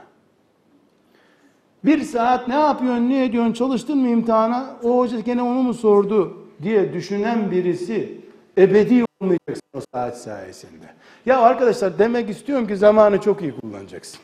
[1.86, 4.76] Bir saat ne yapıyorsun, ne ediyorsun, çalıştın mı imtihana?
[4.84, 8.22] O hoca gene onu mu sordu diye düşünen birisi
[8.58, 10.86] ebedi olmayacaksın o saat sayesinde.
[11.26, 14.20] Ya arkadaşlar demek istiyorum ki zamanı çok iyi kullanacaksın.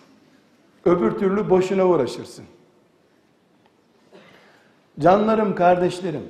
[0.87, 2.45] Öbür türlü boşuna uğraşırsın.
[4.99, 6.23] Canlarım, kardeşlerim.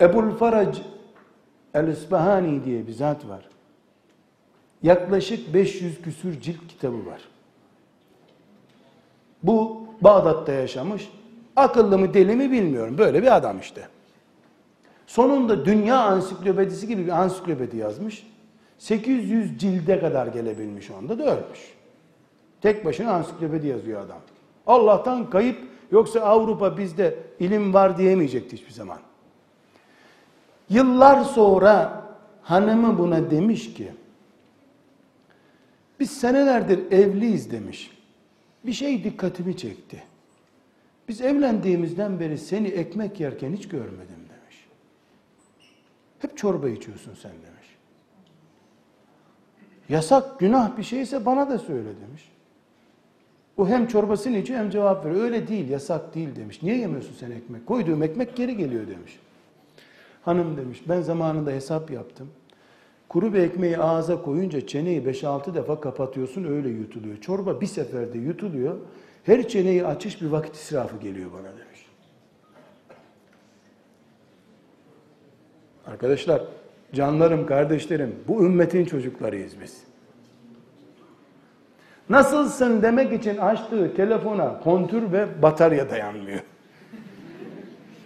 [0.00, 0.78] Ebul Farac
[1.74, 3.48] El-İsbahani diye bir zat var.
[4.82, 7.20] Yaklaşık 500 küsür cilt kitabı var.
[9.42, 11.08] Bu Bağdat'ta yaşamış.
[11.56, 12.98] Akıllı mı deli mi bilmiyorum.
[12.98, 13.88] Böyle bir adam işte.
[15.06, 18.26] Sonunda dünya ansiklopedisi gibi bir ansiklopedi yazmış.
[18.82, 21.60] 800 cilde kadar gelebilmiş onda da ölmüş.
[22.60, 24.20] Tek başına ansiklopedi yazıyor adam.
[24.66, 25.58] Allah'tan kayıp
[25.92, 28.98] yoksa Avrupa bizde ilim var diyemeyecekti hiçbir zaman.
[30.68, 32.02] Yıllar sonra
[32.42, 33.92] hanımı buna demiş ki
[36.00, 37.90] biz senelerdir evliyiz demiş.
[38.66, 40.02] Bir şey dikkatimi çekti.
[41.08, 44.66] Biz evlendiğimizden beri seni ekmek yerken hiç görmedim demiş.
[46.18, 47.61] Hep çorba içiyorsun sen demiş.
[49.92, 52.32] Yasak, günah bir şeyse bana da söyle demiş.
[53.56, 55.24] O hem çorbasını içiyor hem cevap veriyor.
[55.24, 56.62] Öyle değil, yasak değil demiş.
[56.62, 57.66] Niye yemiyorsun sen ekmek?
[57.66, 59.18] Koyduğum ekmek geri geliyor demiş.
[60.22, 62.30] Hanım demiş, ben zamanında hesap yaptım.
[63.08, 67.20] Kuru bir ekmeği ağza koyunca çeneyi 5-6 defa kapatıyorsun öyle yutuluyor.
[67.20, 68.76] Çorba bir seferde yutuluyor.
[69.24, 71.86] Her çeneyi açış bir vakit israfı geliyor bana demiş.
[75.86, 76.42] Arkadaşlar,
[76.94, 79.82] canlarım, kardeşlerim, bu ümmetin çocuklarıyız biz.
[82.08, 86.40] Nasılsın demek için açtığı telefona kontür ve batarya dayanmıyor.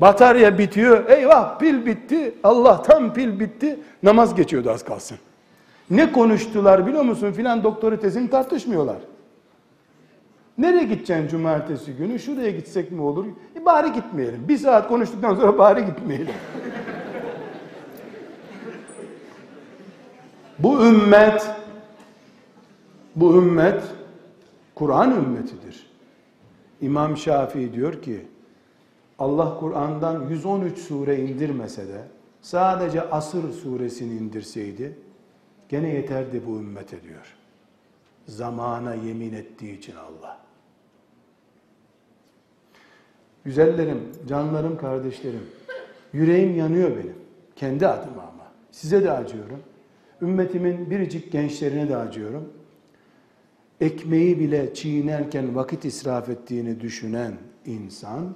[0.00, 1.08] Batarya bitiyor.
[1.08, 2.34] Eyvah pil bitti.
[2.44, 3.78] Allah'tan pil bitti.
[4.02, 5.18] Namaz geçiyordu az kalsın.
[5.90, 8.96] Ne konuştular biliyor musun filan doktoru tezini tartışmıyorlar.
[10.58, 12.18] Nereye gideceksin cumartesi günü?
[12.18, 13.26] Şuraya gitsek mi olur?
[13.60, 14.48] E bari gitmeyelim.
[14.48, 16.34] Bir saat konuştuktan sonra bari gitmeyelim.
[20.58, 21.50] Bu ümmet
[23.16, 23.82] bu ümmet
[24.74, 25.86] Kur'an ümmetidir.
[26.80, 28.26] İmam Şafii diyor ki
[29.18, 32.02] Allah Kur'an'dan 113 sure indirmese de
[32.42, 34.98] sadece Asır suresini indirseydi
[35.68, 37.36] gene yeterdi bu ümmete diyor.
[38.26, 40.38] Zamana yemin ettiği için Allah.
[43.44, 45.46] Güzellerim, canlarım, kardeşlerim.
[46.12, 47.14] Yüreğim yanıyor benim.
[47.56, 48.46] Kendi adıma ama.
[48.70, 49.62] Size de acıyorum.
[50.22, 52.52] Ümmetimin biricik gençlerine de acıyorum.
[53.80, 57.32] Ekmeği bile çiğnerken vakit israf ettiğini düşünen
[57.66, 58.34] insan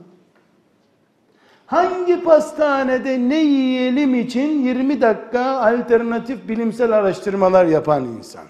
[1.70, 8.44] Hangi pastanede ne yiyelim için 20 dakika alternatif bilimsel araştırmalar yapan insan.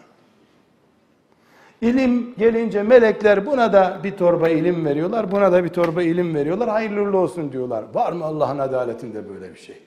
[1.81, 6.69] İlim gelince melekler buna da bir torba ilim veriyorlar, buna da bir torba ilim veriyorlar,
[6.69, 7.85] hayırlı olsun diyorlar.
[7.95, 9.83] Var mı Allah'ın adaletinde böyle bir şey?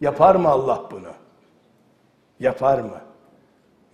[0.00, 1.21] Yapar mı Allah bunu?
[2.42, 3.00] Yapar mı?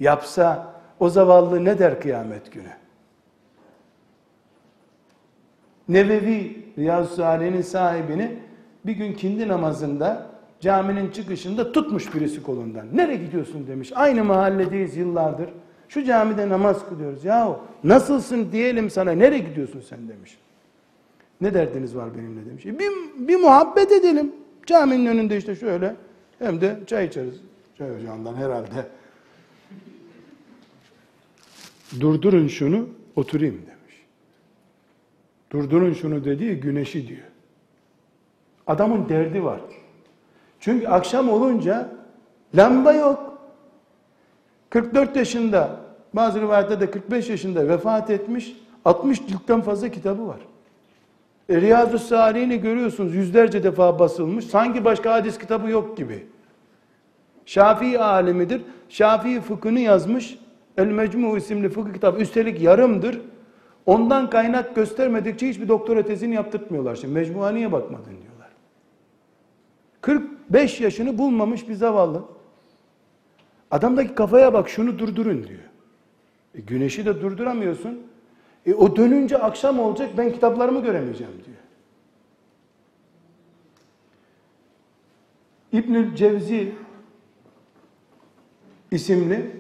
[0.01, 2.73] Yapsa o zavallı ne der kıyamet günü?
[5.89, 8.39] Nevevi Riyazu Salih'in sahibini
[8.87, 10.27] bir gün kindi namazında
[10.61, 12.97] caminin çıkışında tutmuş birisi kolundan.
[12.97, 13.93] Nereye gidiyorsun demiş.
[13.95, 15.51] Aynı mahalledeyiz yıllardır.
[15.89, 17.25] Şu camide namaz kılıyoruz.
[17.25, 20.39] Yahu nasılsın diyelim sana nereye gidiyorsun sen demiş.
[21.41, 22.67] Ne derdiniz var benimle demiş.
[22.67, 22.91] E, bir,
[23.29, 24.33] bir muhabbet edelim.
[24.67, 25.97] Caminin önünde işte şöyle
[26.39, 27.48] hem de çay içeriz.
[27.79, 28.87] Çay ocağından herhalde.
[32.01, 34.03] Durdurun şunu oturayım demiş.
[35.51, 37.26] Durdurun şunu dediği güneşi diyor.
[38.66, 39.61] Adamın derdi var.
[40.61, 41.91] Çünkü akşam olunca
[42.55, 43.39] lamba yok.
[44.70, 45.81] 44 yaşında,
[46.14, 50.41] bazı rivayetlerde 45 yaşında vefat etmiş, 60 ciltten fazla kitabı var.
[51.49, 54.45] E, Riyazu Salihini görüyorsunuz yüzlerce defa basılmış.
[54.45, 56.26] Sanki başka hadis kitabı yok gibi.
[57.49, 58.63] Şafii alimidir.
[58.89, 60.39] Şafii fıkhını yazmış.
[60.77, 62.21] El Mecmu isimli fıkıh kitabı.
[62.21, 63.21] Üstelik yarımdır.
[63.87, 66.97] Ondan kaynak göstermedikçe hiçbir doktora tezini yaptırtmıyorlar.
[66.97, 68.51] Şimdi mecmuğa niye bakmadın diyorlar.
[70.01, 72.23] 45 yaşını bulmamış bir zavallı.
[73.71, 75.61] Adamdaki kafaya bak şunu durdurun diyor.
[76.55, 78.03] E, güneşi de durduramıyorsun.
[78.67, 81.57] E, o dönünce akşam olacak ben kitaplarımı göremeyeceğim diyor.
[85.73, 86.75] İbnül Cevzi
[88.91, 89.51] isimli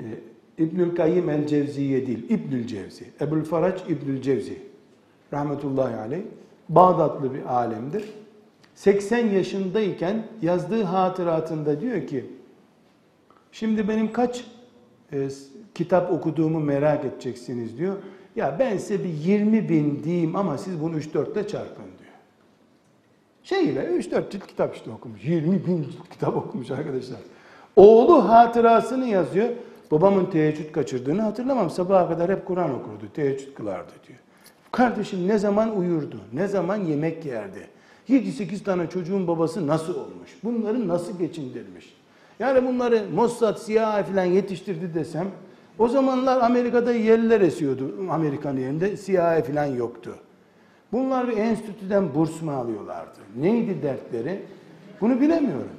[0.00, 0.04] e,
[0.58, 3.04] İbnül Kayyim el Cevziye değil, İbnül Cevzi.
[3.20, 4.58] Ebul Faraç İbnül Cevzi.
[5.32, 6.22] Rahmetullahi aleyh.
[6.68, 8.04] Bağdatlı bir alemdir.
[8.74, 12.26] 80 yaşındayken yazdığı hatıratında diyor ki,
[13.52, 14.44] şimdi benim kaç
[15.12, 15.28] e,
[15.74, 17.96] kitap okuduğumu merak edeceksiniz diyor.
[18.36, 21.99] Ya ben size bir 20 bin diyeyim ama siz bunu 3-4 ile çarpın diyor.
[23.44, 25.24] Şeyle 3-4 cilt kitap işte okumuş.
[25.24, 27.18] 20 bin kitap okumuş arkadaşlar.
[27.76, 29.48] Oğlu hatırasını yazıyor.
[29.90, 31.70] Babamın teheccüd kaçırdığını hatırlamam.
[31.70, 33.04] Sabaha kadar hep Kur'an okurdu.
[33.14, 34.18] Teheccüd kılardı diyor.
[34.72, 36.20] Kardeşim ne zaman uyurdu?
[36.32, 37.66] Ne zaman yemek yerdi?
[38.08, 40.30] 7-8 tane çocuğun babası nasıl olmuş?
[40.44, 41.94] Bunları nasıl geçindirmiş?
[42.38, 45.28] Yani bunları Mossad, CIA falan yetiştirdi desem
[45.78, 47.94] o zamanlar Amerika'da yerler esiyordu.
[48.10, 50.14] Amerikan yerinde CIA falan yoktu.
[50.92, 53.18] Bunlar bir enstitüden burs mu alıyorlardı?
[53.36, 54.42] Neydi dertleri?
[55.00, 55.70] Bunu bilemiyorum.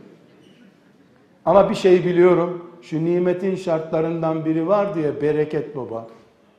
[1.45, 2.72] Ama bir şey biliyorum.
[2.82, 6.07] Şu nimetin şartlarından biri var diye Bereket Baba.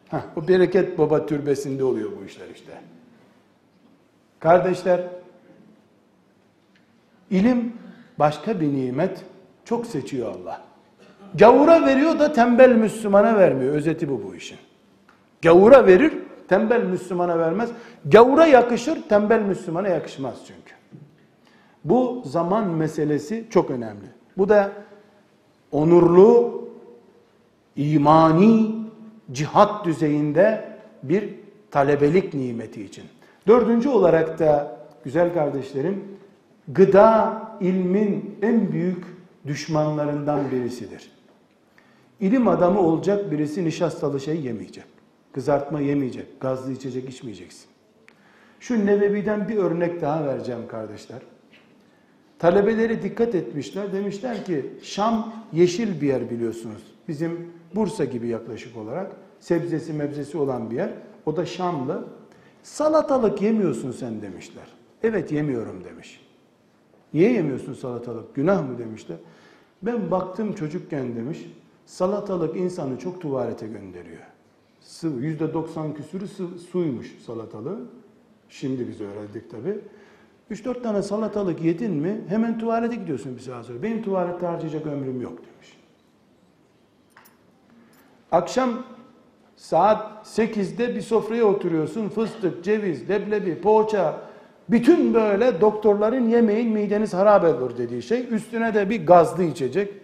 [0.09, 2.72] Heh, o Bereket Baba türbesinde oluyor bu işler işte.
[4.40, 5.00] Kardeşler,
[7.30, 7.72] ilim
[8.18, 9.24] başka bir nimet.
[9.64, 10.62] Çok seçiyor Allah.
[11.34, 13.74] Gavura veriyor da tembel Müslümana vermiyor.
[13.74, 14.59] Özeti bu bu işin.
[15.42, 16.12] Gavura verir,
[16.53, 17.70] tembel Müslümana vermez.
[18.05, 20.74] Gavura yakışır, tembel Müslümana yakışmaz çünkü.
[21.84, 24.07] Bu zaman meselesi çok önemli.
[24.38, 24.72] Bu da
[25.72, 26.62] onurlu,
[27.76, 28.74] imani,
[29.32, 31.34] cihat düzeyinde bir
[31.70, 33.05] talebelik nimeti için.
[33.46, 36.05] Dördüncü olarak da güzel kardeşlerim,
[36.68, 39.05] gıda ilmin en büyük
[39.46, 41.12] düşmanlarından birisidir.
[42.20, 44.91] İlim adamı olacak birisi nişastalı şey yemeyecek.
[45.33, 47.66] Kızartma yemeyecek, gazlı içecek içmeyeceksin.
[48.61, 51.18] Şu Nebevi'den bir örnek daha vereceğim kardeşler.
[52.39, 53.93] Talebeleri dikkat etmişler.
[53.93, 56.83] Demişler ki Şam yeşil bir yer biliyorsunuz.
[57.09, 60.91] Bizim Bursa gibi yaklaşık olarak sebzesi mebzesi olan bir yer.
[61.26, 62.05] O da Şamlı.
[62.62, 64.64] Salatalık yemiyorsun sen demişler.
[65.03, 66.20] Evet yemiyorum demiş.
[67.14, 68.35] Niye yemiyorsun salatalık?
[68.35, 69.16] Günah mı demişler.
[69.83, 71.39] Ben baktım çocukken demiş.
[71.87, 74.32] Salatalık insanı çok tuvalete gönderiyor.
[74.85, 77.80] Sıvı, yüzde doksan küsürü su, suymuş salatalığı.
[78.49, 79.78] Şimdi biz öğrendik tabi.
[80.51, 83.83] 3-4 tane salatalık yedin mi hemen tuvalete gidiyorsun bir saat sonra.
[83.83, 85.78] Benim tuvalette harcayacak ömrüm yok demiş.
[88.33, 88.85] Akşam
[89.57, 92.09] saat 8'de bir sofraya oturuyorsun.
[92.09, 94.20] Fıstık, ceviz, leblebi, poğaça,
[94.68, 98.26] bütün böyle doktorların yemeyin mideniz harap olur dediği şey.
[98.30, 99.95] Üstüne de bir gazlı içecek.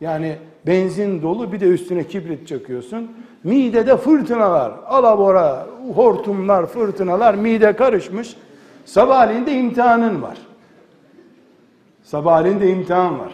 [0.00, 3.10] Yani benzin dolu bir de üstüne kibrit çakıyorsun.
[3.44, 8.36] Midede fırtınalar, alabora, hortumlar, fırtınalar, mide karışmış.
[8.84, 10.38] Sabahleyin de imtihanın var.
[12.02, 13.32] Sabahleyin de imtihan var.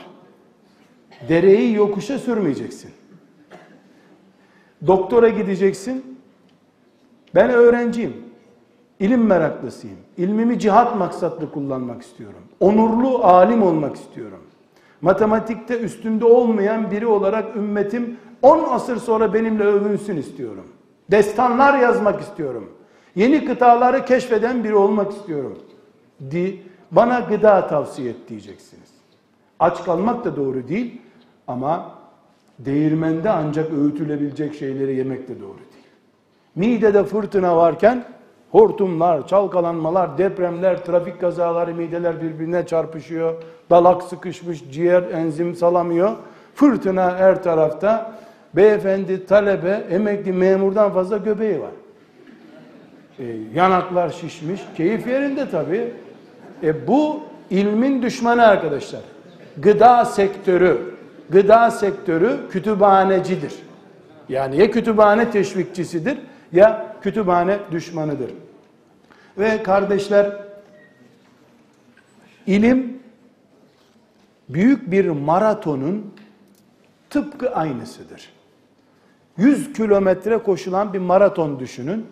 [1.29, 2.91] Dereyi yokuşa sürmeyeceksin.
[4.87, 6.19] Doktora gideceksin.
[7.35, 8.17] Ben öğrenciyim.
[9.01, 9.97] İlim meraklısıyım.
[10.17, 12.43] İlmimi cihat maksatlı kullanmak istiyorum.
[12.61, 14.41] Onurlu alim olmak istiyorum.
[15.01, 20.65] Matematikte üstünde olmayan biri olarak ümmetim 10 asır sonra benimle övünsün istiyorum.
[21.11, 22.73] Destanlar yazmak istiyorum.
[23.15, 25.59] Yeni kıtaları keşfeden biri olmak istiyorum.
[26.31, 28.89] Di, bana gıda tavsiye et diyeceksiniz.
[29.61, 31.01] Aç kalmak da doğru değil
[31.47, 31.91] ama
[32.59, 35.87] değirmende ancak öğütülebilecek şeyleri yemek de doğru değil.
[36.55, 38.05] Midede fırtına varken
[38.53, 43.35] hortumlar, çalkalanmalar, depremler, trafik kazaları, mideler birbirine çarpışıyor.
[43.71, 46.17] Dalak sıkışmış, ciğer enzim salamıyor.
[46.55, 48.13] Fırtına her tarafta.
[48.57, 51.71] Beyefendi, talebe, emekli memurdan fazla göbeği var.
[53.19, 53.25] E,
[53.55, 54.61] yanaklar şişmiş.
[54.77, 55.93] Keyif yerinde tabii.
[56.63, 57.21] E, bu
[57.51, 59.01] ilmin düşmanı arkadaşlar.
[59.57, 60.79] Gıda sektörü.
[61.31, 63.53] Gıda sektörü kütüphanecidir.
[64.29, 66.19] Yani ya kütüphane teşvikçisidir
[66.53, 68.31] ya kütüphane düşmanıdır.
[69.39, 70.37] Ve kardeşler
[72.47, 72.99] ilim
[74.49, 76.15] büyük bir maratonun
[77.11, 78.33] tıpkı aynısıdır.
[79.37, 82.07] 100 kilometre koşulan bir maraton düşünün.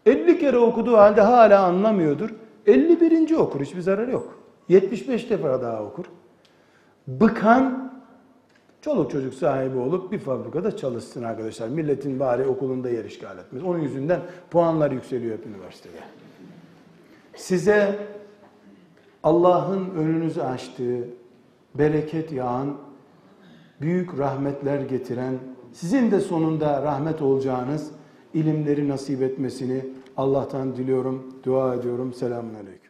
[0.06, 2.30] 50 kere okuduğu halde hala anlamıyordur.
[2.66, 3.36] 51.
[3.36, 4.38] okur hiçbir zararı yok.
[4.68, 6.04] 75 defa daha okur.
[7.08, 7.83] Bıkan
[8.84, 11.68] çoluk çocuk sahibi olup bir fabrikada çalışsın arkadaşlar.
[11.68, 13.62] Milletin bari okulunda yer işgal etmez.
[13.62, 14.20] Onun yüzünden
[14.50, 15.96] puanlar yükseliyor hep üniversitede.
[17.36, 17.98] Size
[19.22, 21.08] Allah'ın önünüzü açtığı,
[21.74, 22.76] bereket yağan,
[23.80, 25.34] büyük rahmetler getiren,
[25.72, 27.90] sizin de sonunda rahmet olacağınız
[28.34, 29.84] ilimleri nasip etmesini
[30.16, 32.14] Allah'tan diliyorum, dua ediyorum.
[32.14, 32.80] Selamun Aleyküm.